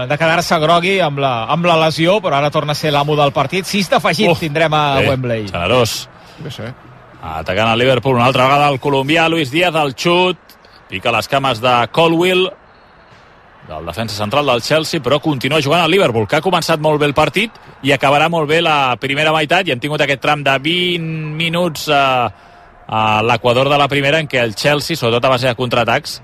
[0.09, 3.33] de quedar-se grogui amb la, amb la lesió, però ara torna a ser l'amo del
[3.33, 3.67] partit.
[3.67, 5.49] Sis d'afegit Uf, tindrem a Bé, Wembley.
[5.49, 6.09] Generós.
[6.39, 6.63] Bé, sí.
[7.23, 10.39] Atacant el Liverpool una altra vegada el colombià Luis Díaz al xut,
[10.89, 12.49] pica les cames de Colwill
[13.69, 17.07] del defensa central del Chelsea, però continua jugant al Liverpool, que ha començat molt bé
[17.11, 20.55] el partit i acabarà molt bé la primera meitat i hem tingut aquest tram de
[20.59, 22.31] 20 minuts a,
[22.89, 26.19] a l'equador de la primera en què el Chelsea, sobretot a base de contraatacs,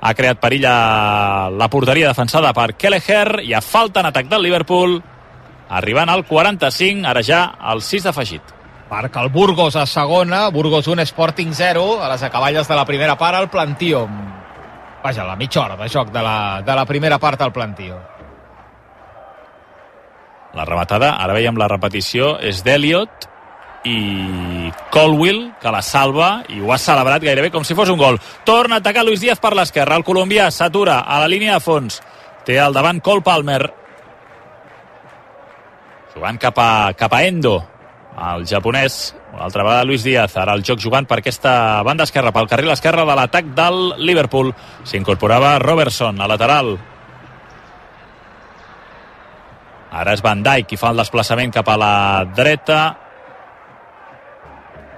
[0.00, 4.44] ha creat perill a la porteria defensada per Kelleher i a falta en atac del
[4.44, 5.00] Liverpool
[5.70, 8.56] arribant al 45, ara ja al 6 d'afegit.
[8.90, 13.16] Marca el Burgos a segona, Burgos 1, Sporting 0, a les acaballes de la primera
[13.16, 14.08] part, el Plantío.
[15.02, 18.00] Vaja, la mitja hora de joc de la, de la primera part al Plantío.
[20.52, 23.29] La rematada, ara veiem la repetició, és d'Eliot
[23.84, 28.20] i Colwill, que la salva i ho ha celebrat gairebé com si fos un gol.
[28.44, 29.96] Torna a atacar Luis Díaz per l'esquerra.
[29.96, 32.00] El colombià s'atura a la línia de fons.
[32.44, 33.62] Té al davant Cole Palmer.
[36.14, 37.56] Jugant cap a, cap a Endo.
[38.20, 42.34] El japonès, una altra vegada Luis Díaz, ara el joc jugant per aquesta banda esquerra,
[42.34, 44.52] pel carril esquerre de l'atac del Liverpool.
[44.84, 46.74] S'incorporava Robertson, a lateral.
[49.90, 51.94] Ara és Van Dijk qui fa el desplaçament cap a la
[52.36, 52.82] dreta.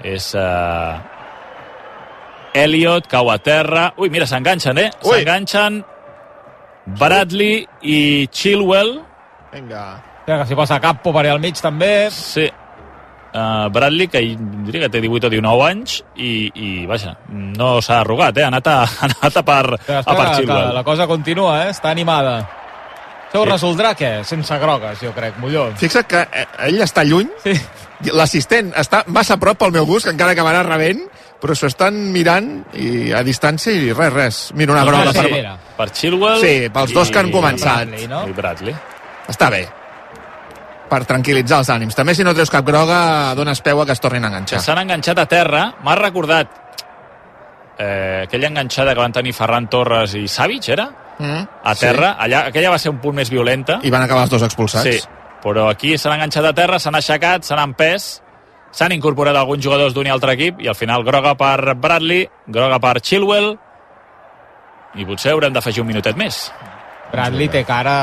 [0.02, 0.98] És uh,
[2.54, 3.90] Elliot, cau a terra.
[3.98, 4.90] Ui, mira, s'enganxen, eh?
[5.02, 5.82] S'enganxen
[6.98, 8.98] Bradley i Chilwell.
[9.52, 9.84] Vinga.
[10.26, 12.10] Ja que s'hi posa Capo per al mig també.
[12.14, 12.48] Sí.
[13.32, 14.20] Uh, Bradley, que
[14.66, 18.44] diria que té 18 o 19 anys, i, i vaja, no s'ha arrugat, eh?
[18.44, 20.74] Ha anat a, ha anat a per, a per Chilwell.
[20.76, 21.70] la cosa continua, eh?
[21.72, 22.42] Està animada.
[23.32, 24.10] Això ho resoldrà, què?
[24.28, 25.70] Sense grogues, jo crec, Molló.
[25.80, 27.54] Fixa't que eh, ell està lluny, Sí.
[28.12, 31.00] l'assistent està massa a prop pel meu gust, que encara acabarà rebent,
[31.40, 34.40] però s'ho estan mirant i a distància i res, res.
[34.54, 35.30] Mira una groga sí, per...
[35.32, 35.56] mira.
[35.78, 37.86] Per Chilwell Sí, pels dos que han i- començat.
[37.88, 38.28] Bradley, no?
[38.28, 38.74] I Bradley.
[39.32, 39.62] Està bé.
[40.92, 41.94] Per tranquil·litzar els ànims.
[41.96, 44.60] També si no treus cap groga, dones peu a que es tornin a que enganxar.
[44.60, 45.62] s'han enganxat a terra.
[45.82, 46.50] M'ha recordat
[47.78, 50.90] eh, aquella enganxada que van tenir Ferran Torres i Savic, era?
[51.22, 51.48] Mm?
[51.64, 52.12] A terra.
[52.18, 53.78] Allà, aquella va ser un punt més violenta.
[53.86, 54.88] I van acabar els dos expulsats.
[54.88, 58.12] Sí, però aquí s'han enganxat a terra, s'han aixecat, s'han empès,
[58.72, 62.80] s'han incorporat alguns jugadors d'un i altre equip i al final groga per Bradley, groga
[62.82, 63.52] per Chilwell
[64.98, 66.46] i potser haurem d'afegir un minutet més.
[67.12, 67.96] Bradley té cara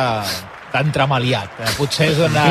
[0.73, 1.61] d'entremaliat.
[1.63, 1.71] Eh?
[1.77, 2.45] Potser és una,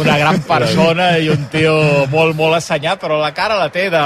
[0.00, 1.74] una gran persona i un tio
[2.12, 4.04] molt, molt assenyat, però la cara la té de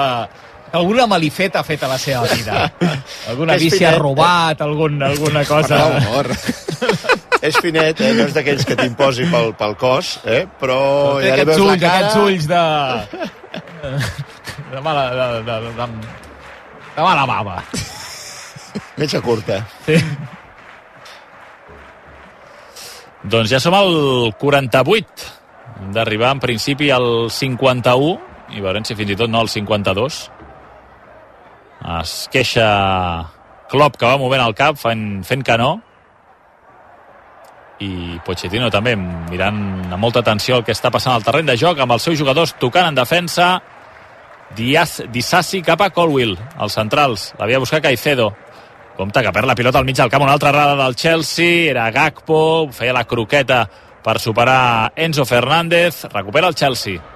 [0.75, 2.67] alguna malifeta ha fet a la seva vida.
[3.31, 5.79] Alguna bici ha finet, robat, algun, alguna cosa...
[5.79, 6.29] Per favor.
[7.45, 8.13] És finet, eh?
[8.17, 10.45] no és d'aquells que t'imposi pel, pel cos, eh?
[10.61, 10.79] però
[11.21, 11.97] Té ja li aquests veus la ulls, cara...
[11.97, 12.63] aquests ulls de...
[14.75, 15.05] de mala...
[15.13, 15.87] De, de, de, de,
[16.95, 17.59] de mala bava.
[18.97, 19.61] Metge curta.
[19.87, 19.99] Sí.
[23.25, 25.33] Doncs ja som al 48.
[25.81, 30.19] Hem d'arribar en principi al 51 i veurem si fins i tot no al 52.
[31.85, 32.67] Es queixa
[33.69, 35.75] Klopp que va movent el cap fent, fent que no.
[37.85, 39.59] I Pochettino també mirant
[39.91, 42.55] amb molta atenció el que està passant al terreny de joc amb els seus jugadors
[42.61, 43.59] tocant en defensa.
[44.57, 48.31] Diaz, Dissassi cap a Colwill els centrals, l'havia buscat Caicedo.
[48.97, 50.23] Compte que perd la pilota al mig del camp.
[50.23, 52.71] Una altra errada del Chelsea, era Gakpo.
[52.73, 53.65] Feia la croqueta
[54.05, 57.14] per superar Enzo Fernández, recupera el Chelsea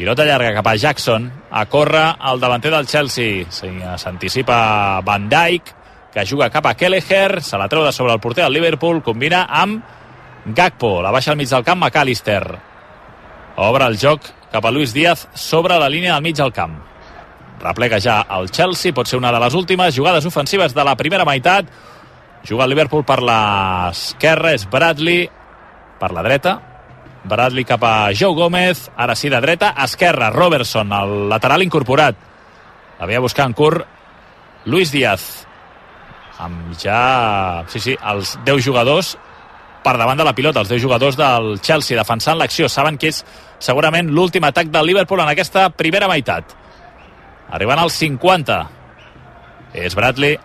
[0.00, 5.74] pilota llarga cap a Jackson a córrer al davanter del Chelsea s'anticipa Van Dijk
[6.14, 9.44] que juga cap a Kelleher, se la treu de sobre el porter del Liverpool, combina
[9.44, 9.84] amb
[10.46, 12.42] Gakpo, la baixa al mig del camp McAllister.
[13.60, 16.80] Obre el joc cap a Luis Díaz sobre la línia del mig del camp.
[17.60, 21.28] Replega ja el Chelsea, pot ser una de les últimes jugades ofensives de la primera
[21.28, 21.68] meitat.
[22.48, 25.28] Juga el Liverpool per l'esquerra, és Bradley
[26.00, 26.69] per la dreta.
[27.24, 32.16] Bradley cap a Joe Gómez, ara sí de dreta, esquerra, Robertson, el lateral incorporat.
[33.00, 33.86] L'havia buscat en curt
[34.66, 35.46] Luis Díaz
[36.40, 39.14] amb ja, sí, sí, els 10 jugadors
[39.84, 42.68] per davant de la pilota, els 10 jugadors del Chelsea defensant l'acció.
[42.68, 43.22] Saben que és
[43.60, 46.56] segurament l'últim atac del Liverpool en aquesta primera meitat.
[47.50, 48.60] Arribant als 50.
[49.74, 50.38] És Bradley.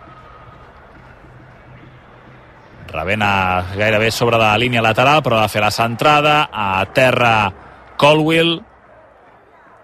[2.92, 6.48] Rebent a gairebé sobre la línia lateral, però ha de fer la centrada.
[6.52, 7.52] A terra
[7.96, 8.60] Colwill.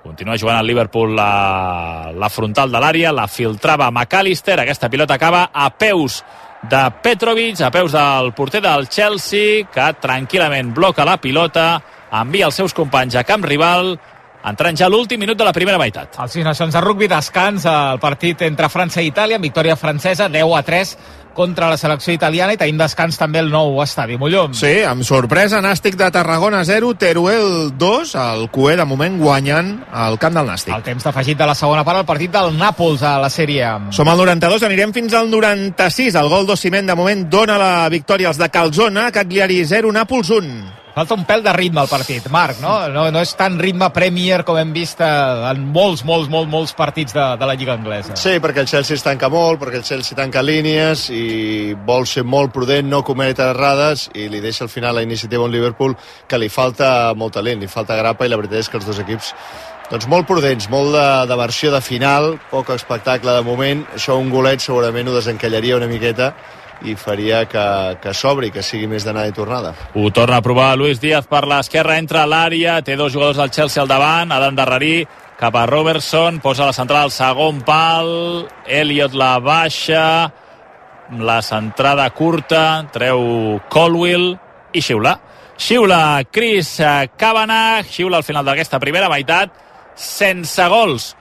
[0.03, 5.45] Continua jugant el Liverpool la, la frontal de l'àrea, la filtrava McAllister, aquesta pilota acaba
[5.55, 6.25] a peus
[6.63, 11.77] de Petrovic, a peus del porter del Chelsea, que tranquil·lament bloca la pilota,
[12.19, 13.95] envia els seus companys a camp rival,
[14.43, 16.19] entrant ja l'últim minut de la primera meitat.
[16.19, 20.57] Els sis nacions de rugby descans el partit entre França i Itàlia, victòria francesa 10
[20.59, 20.97] a 3
[21.35, 24.55] contra la selecció italiana i tenim descans també el nou estadi Mollom.
[24.57, 30.19] Sí, amb sorpresa, Nàstic de Tarragona 0, Teruel 2, el Cué de moment guanyant al
[30.23, 30.75] camp del Nàstic.
[30.77, 33.71] El temps d'afegit de la segona part, el partit del Nàpols a la sèrie.
[33.95, 36.19] Som al 92, anirem fins al 96.
[36.19, 40.82] El gol d'Ociment de moment dona la victòria als de Calzona, Cagliari 0, Nàpols 1.
[40.93, 42.75] Falta un pèl de ritme al partit, Marc, no?
[42.93, 45.09] No, no és tan ritme Premier com hem vist eh,
[45.49, 48.17] en molts, molts, molts, molts partits de, de la Lliga Anglesa.
[48.21, 52.27] Sí, perquè el Chelsea es tanca molt, perquè el Chelsea tanca línies i vol ser
[52.29, 55.97] molt prudent, no cometre errades i li deixa al final la iniciativa a un Liverpool
[56.29, 59.01] que li falta molt talent, li falta grapa i la veritat és que els dos
[59.01, 59.33] equips
[59.89, 64.29] doncs molt prudents, molt de, de versió de final, poc espectacle de moment, això un
[64.33, 66.35] golet segurament ho desencallaria una miqueta
[66.85, 67.65] i faria que,
[68.03, 69.73] que s'obri, que sigui més d'anada i tornada.
[69.95, 73.53] Ho torna a provar Luis Díaz per l'esquerra, entra a l'àrea, té dos jugadors del
[73.55, 75.07] Chelsea al davant, ha d'endarrerir
[75.41, 78.13] cap a Robertson, posa la centrada al segon pal,
[78.67, 80.05] Elliot la baixa,
[81.19, 84.33] la centrada curta, treu Colwill
[84.73, 85.17] i xiula.
[85.63, 86.77] Xiula Chris
[87.19, 89.53] Cavanagh, xiula al final d'aquesta primera meitat,
[89.95, 91.13] sense gols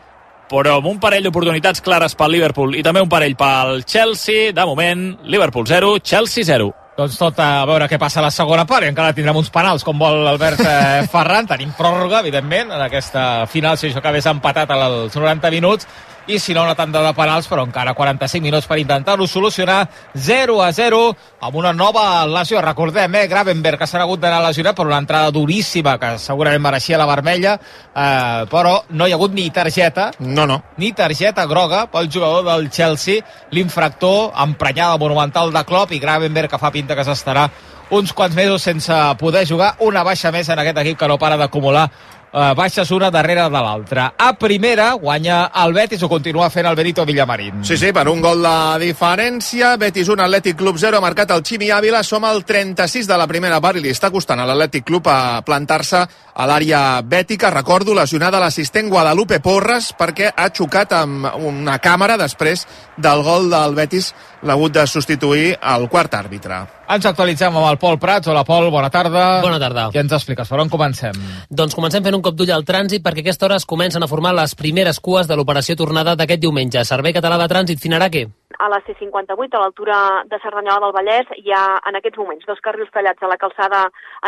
[0.52, 4.52] però amb un parell d'oportunitats clares pel Liverpool i també un parell pel Chelsea.
[4.52, 6.70] De moment, Liverpool 0, Chelsea 0.
[6.98, 9.86] Doncs tot a veure què passa a la segona part i encara tindrem uns penals
[9.88, 11.48] com vol Albert eh, Ferran.
[11.48, 15.88] Tenim pròrroga, evidentment, en aquesta final, si això acabés empatat als 90 minuts
[16.28, 20.62] i si no una tanda de penals, però encara 45 minuts per intentar-ho solucionar 0
[20.64, 21.00] a 0
[21.42, 22.62] amb una nova lesió.
[22.62, 26.98] Recordem, eh, Gravenberg, que s'ha hagut d'anar lesionat per una entrada duríssima que segurament mereixia
[26.98, 27.56] la vermella,
[27.96, 30.62] eh, però no hi ha hagut ni targeta, No, no.
[30.78, 36.58] ni targeta groga pel jugador del Chelsea, l'infractor emprenyada monumental de Klopp i Gravenberg que
[36.60, 37.50] fa pinta que s'estarà
[37.92, 41.36] uns quants mesos sense poder jugar una baixa més en aquest equip que no para
[41.38, 41.90] d'acumular
[42.34, 44.14] eh, baixes una darrere de l'altra.
[44.18, 47.64] A primera guanya el Betis, ho continua fent el Benito Villamarín.
[47.66, 49.76] Sí, sí, per un gol de diferència.
[49.78, 52.04] Betis 1, Atlètic Club 0, ha marcat el Ximi Ávila.
[52.04, 55.42] Som al 36 de la primera part i li està costant a l'Atlètic Club a
[55.46, 56.02] plantar-se
[56.34, 57.52] a l'àrea bètica.
[57.52, 62.66] Recordo, lesionada l'assistent Guadalupe Porres perquè ha xocat amb una càmera després
[62.98, 64.14] del gol del Betis.
[64.42, 66.64] L'ha hagut de substituir el quart àrbitre.
[66.92, 68.28] Ens actualitzem amb el Pol Prats.
[68.32, 69.26] Hola, Pol, bona tarda.
[69.46, 69.88] Bona tarda.
[69.94, 70.50] Què ens expliques?
[70.50, 71.22] Per on comencem?
[71.50, 74.10] Doncs comencem fent un cop d'ull al trànsit perquè a aquesta hora es comencen a
[74.10, 76.86] formar les primeres cues de l'operació tornada d'aquest diumenge.
[76.90, 78.30] Servei Català de Trànsit Finaraque.
[78.62, 79.98] A la C58, a l'altura
[80.30, 83.80] de Cerdanyola del Vallès, hi ha en aquests moments dos carrils tallats a la calçada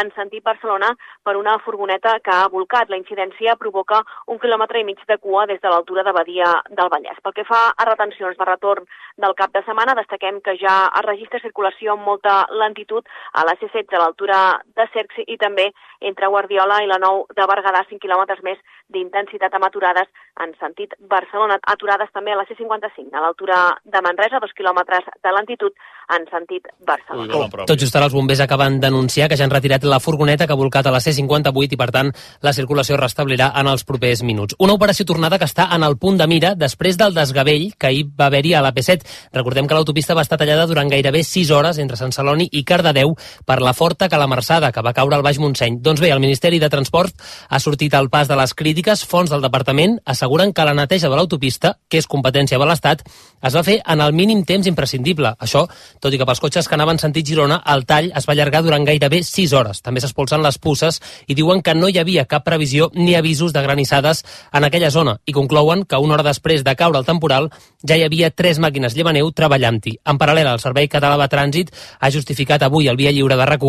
[0.02, 0.90] en sentit Barcelona
[1.24, 2.90] per una furgoneta que ha volcat.
[2.90, 4.02] La incidència provoca
[4.34, 7.22] un quilòmetre i mig de cua des de l'altura de Badia del Vallès.
[7.22, 8.90] Pel que fa a retencions de retorn
[9.22, 13.54] del cap de setmana, destaquem que ja es registra circulació amb molta lentitud a la
[13.62, 14.40] C16 a l'altura
[14.74, 15.70] de Cercs i també
[16.10, 18.60] entre Guardiola i la Nou de Berguedà, 5 quilòmetres més
[18.94, 20.10] d'intensitat amb aturades
[20.46, 21.60] en sentit Barcelona.
[21.76, 25.74] Aturades també a la C55, a l'altura de Manresa, 2 quilòmetres de lentitud
[26.10, 27.38] en sentit Barcelona.
[27.38, 27.66] Oh.
[27.68, 30.60] Tot just ara els bombers acaben d'anunciar que ja han retirat la furgoneta que ha
[30.60, 34.58] volcat a la C58 i, per tant, la circulació es restablirà en els propers minuts.
[34.60, 38.06] Una operació tornada que està en el punt de mira després del desgavell que ahir
[38.20, 39.08] va haver-hi a l'AP7.
[39.34, 43.16] Recordem que l'autopista va estar tallada durant gairebé 6 hores entre Sant Celoni i Cardedeu
[43.46, 45.80] per la forta calamarsada que va caure al Baix Montseny.
[45.82, 47.16] Doncs bé, el Ministeri de Transport
[47.50, 49.06] ha sortit al pas de les crítiques.
[49.08, 53.04] Fons del departament asseguren que la neteja de l'autopista, que és competència de l'Estat,
[53.44, 55.34] es va fer en el mínim temps imprescindible.
[55.40, 55.66] Això,
[56.04, 58.84] tot i que pels cotxes que anaven sentit Girona, el tall es va allargar durant
[58.84, 59.80] gairebé 6 hores.
[59.86, 61.00] També s'expulsen les pusses
[61.32, 65.16] i diuen que no hi havia cap previsió ni avisos de granissades en aquella zona
[65.26, 67.50] i conclouen que una hora després de caure el temporal
[67.88, 69.98] ja hi havia tres màquines llevaneu treballant-hi.
[70.04, 73.64] En paral·lel, el Servei Català de Trànsit ha justificat avui el Via Lliure de rac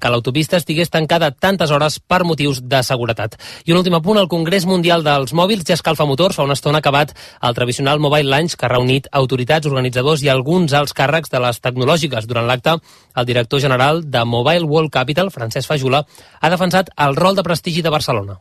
[0.00, 3.36] que l'autopista estigués tancada tantes hores per motius de seguretat.
[3.66, 6.38] I un últim apunt, el Congrés Mundial dels Mòbils ja escalfa motors.
[6.38, 7.12] Fa una estona acabat
[7.42, 11.60] el tradicional Mobile Lunch que ha reunit autoritats, organitzadors i alguns alts càrrecs de les
[11.80, 12.26] tecnològiques.
[12.28, 12.76] Durant l'acte,
[13.16, 16.04] el director general de Mobile World Capital, Francesc Fajula,
[16.40, 18.40] ha defensat el rol de prestigi de Barcelona.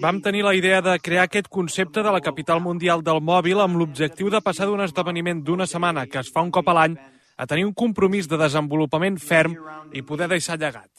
[0.00, 3.76] Vam tenir la idea de crear aquest concepte de la capital mundial del mòbil amb
[3.76, 6.96] l'objectiu de passar d'un esdeveniment d'una setmana que es fa un cop a l'any
[7.36, 9.54] a tenir un compromís de desenvolupament ferm
[9.92, 10.90] i poder deixar llegat.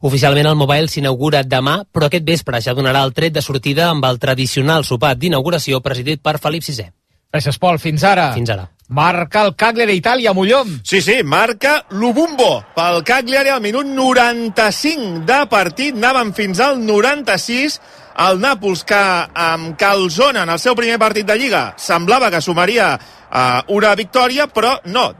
[0.00, 4.04] Oficialment el Mobile s'inaugura demà, però aquest vespre ja donarà el tret de sortida amb
[4.08, 6.86] el tradicional sopar d'inauguració presidit per Felip VI.
[7.34, 7.76] Gràcies, Pol.
[7.82, 8.30] Fins ara.
[8.32, 8.70] Fins ara.
[8.88, 10.70] Marca el Cagliari Itàlia, Mollom.
[10.84, 15.96] Sí, sí, marca l'Ubumbo pel Cagliari al minut 95 de partit.
[15.96, 17.76] Anàvem fins al 96.
[18.24, 19.02] El Nàpols, que
[19.48, 24.46] amb Calzona en el seu primer partit de Lliga semblava que sumaria uh, una victòria,
[24.46, 25.10] però no.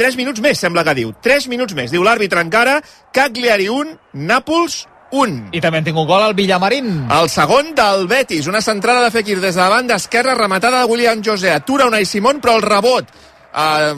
[0.00, 1.10] 3 minuts més, sembla que diu.
[1.20, 2.78] 3 minuts més, diu l'àrbitre encara.
[3.12, 5.50] Cagliari 1, Nàpols 1.
[5.52, 6.88] I també hem tingut gol al Villamarín.
[7.12, 10.88] El segon del Betis, una centrada de Fekir des de la banda esquerra, rematada de
[10.88, 11.52] William José.
[11.52, 13.92] Atura Unai Simón, però el rebot eh,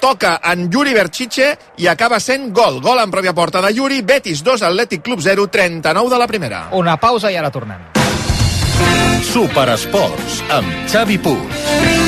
[0.00, 2.82] toca en Yuri Berchiche i acaba sent gol.
[2.82, 6.66] Gol en pròpia porta de Yuri, Betis 2, Atlètic Club 0, 39 de la primera.
[6.72, 7.92] Una pausa i ara tornem.
[9.30, 12.07] Superesports amb Xavi Puig.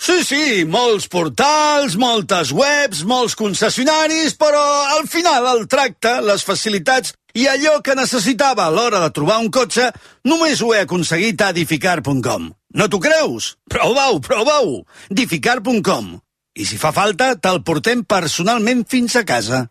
[0.00, 4.62] Sí, sí, molts portals, moltes webs, molts concessionaris, però
[4.96, 9.50] al final el tracte, les facilitats i allò que necessitava a l'hora de trobar un
[9.52, 9.90] cotxe
[10.24, 12.48] només ho he aconseguit a edificar.com.
[12.80, 13.56] No t'ho creus?
[13.68, 14.80] Prova-ho, prova-ho!
[15.12, 16.16] edificar.com.
[16.56, 19.66] I si fa falta, te'l portem personalment fins a casa.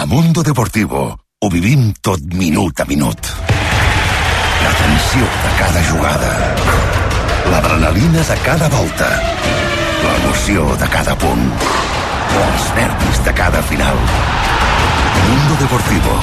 [0.00, 3.28] A Mundo Deportivo ho vivim tot minut a minut.
[4.64, 6.32] La tensió de cada jugada.
[7.52, 9.12] L'adrenalina de cada volta.
[10.46, 11.40] L'emoció de cada punt.
[12.40, 13.98] Els nervis de cada final.
[15.26, 16.14] Mundo Deportivo.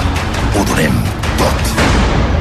[0.56, 0.96] Ho donem
[1.42, 2.33] tot.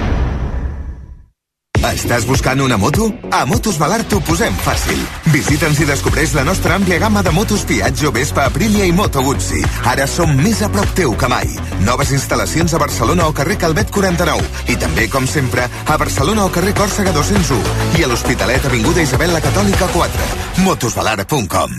[1.82, 3.08] Estàs buscant una moto?
[3.34, 5.00] A Motos Valar t'ho posem fàcil.
[5.34, 9.64] Visita'ns i descobreix la nostra àmplia gamma de motos Piaggio, Vespa, Aprilia i Moto Guzzi.
[9.90, 11.50] Ara som més a prop teu que mai.
[11.82, 14.46] Noves instal·lacions a Barcelona o carrer Calvet 49.
[14.70, 17.58] I també, com sempre, a Barcelona o carrer Còrsega 201.
[17.98, 20.30] I a l'Hospitalet, Avinguda Isabel la Catòlica 4.
[20.62, 21.74] Motosvalar.com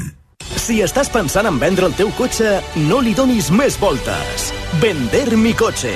[0.59, 2.59] Si estàs pensant en vendre el teu cotxe,
[2.91, 4.51] no li donis més voltes.
[4.83, 5.95] Vender mi cotxe.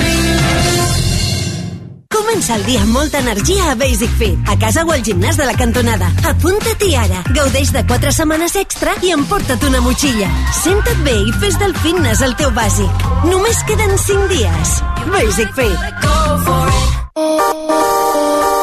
[2.31, 4.37] Comença el dia amb molta energia a Basic Fit.
[4.47, 6.07] A casa o al gimnàs de la cantonada.
[6.29, 7.17] Apunta-t'hi ara.
[7.35, 10.29] Gaudeix de 4 setmanes extra i emporta't una motxilla.
[10.61, 13.03] Senta't bé i fes del fitness el teu bàsic.
[13.27, 14.75] Només queden 5 dies.
[15.11, 15.75] Basic Fit.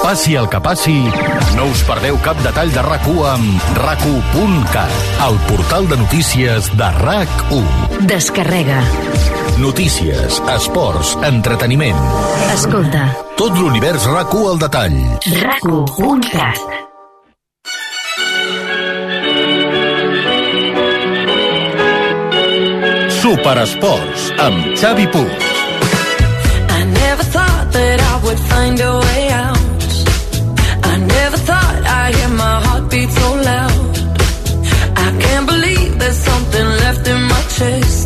[0.01, 0.97] Passi el que passi,
[1.59, 4.97] no us perdeu cap detall de RAC1 amb rac1.cat,
[5.29, 8.09] el portal de notícies de RAC1.
[8.09, 8.81] Descarrega.
[9.59, 11.97] Notícies, esports, entreteniment.
[12.55, 13.09] Escolta.
[13.35, 14.95] Tot l'univers RAC1 al detall.
[15.35, 16.61] RAC1.cat.
[23.19, 25.47] Superesports amb Xavi Puig.
[26.71, 29.59] I never thought that I would find a way out.
[30.87, 31.39] I never
[31.99, 33.95] I hear my heartbeat so loud.
[35.05, 37.98] I can't believe there's something left in my chest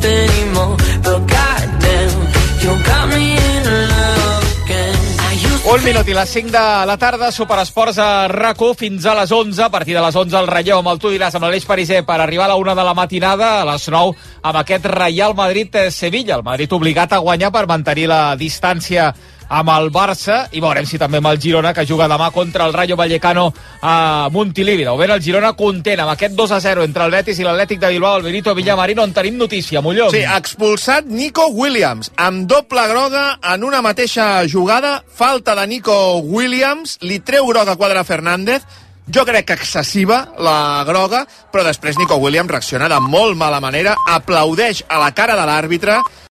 [5.73, 9.63] Un minut i les 5 de la tarda, Superesports a rac fins a les 11.
[9.63, 12.21] A partir de les 11 el relleu amb el tu diràs amb l'Aleix Pariser per
[12.21, 16.37] arribar a la 1 de la matinada, a les 9 amb aquest Real Madrid-Sevilla.
[16.37, 19.13] El Madrid obligat a guanyar per mantenir la distància
[19.53, 22.73] amb el Barça i veurem si també amb el Girona que juga demà contra el
[22.73, 23.51] Rayo Vallecano
[23.83, 24.85] a Montilivi.
[24.85, 27.83] De moment el Girona content amb aquest 2 a 0 entre el Betis i l'Atlètic
[27.83, 30.09] de Bilbao, el Benito Villamarín, on tenim notícia, Molló.
[30.15, 36.97] Sí, expulsat Nico Williams, amb doble groga en una mateixa jugada, falta de Nico Williams,
[37.03, 38.65] li treu groga Quadra Fernández,
[39.13, 43.97] jo crec que excessiva la groga, però després Nico Williams reacciona de molt mala manera,
[44.09, 45.99] aplaudeix a la cara de l'àrbitre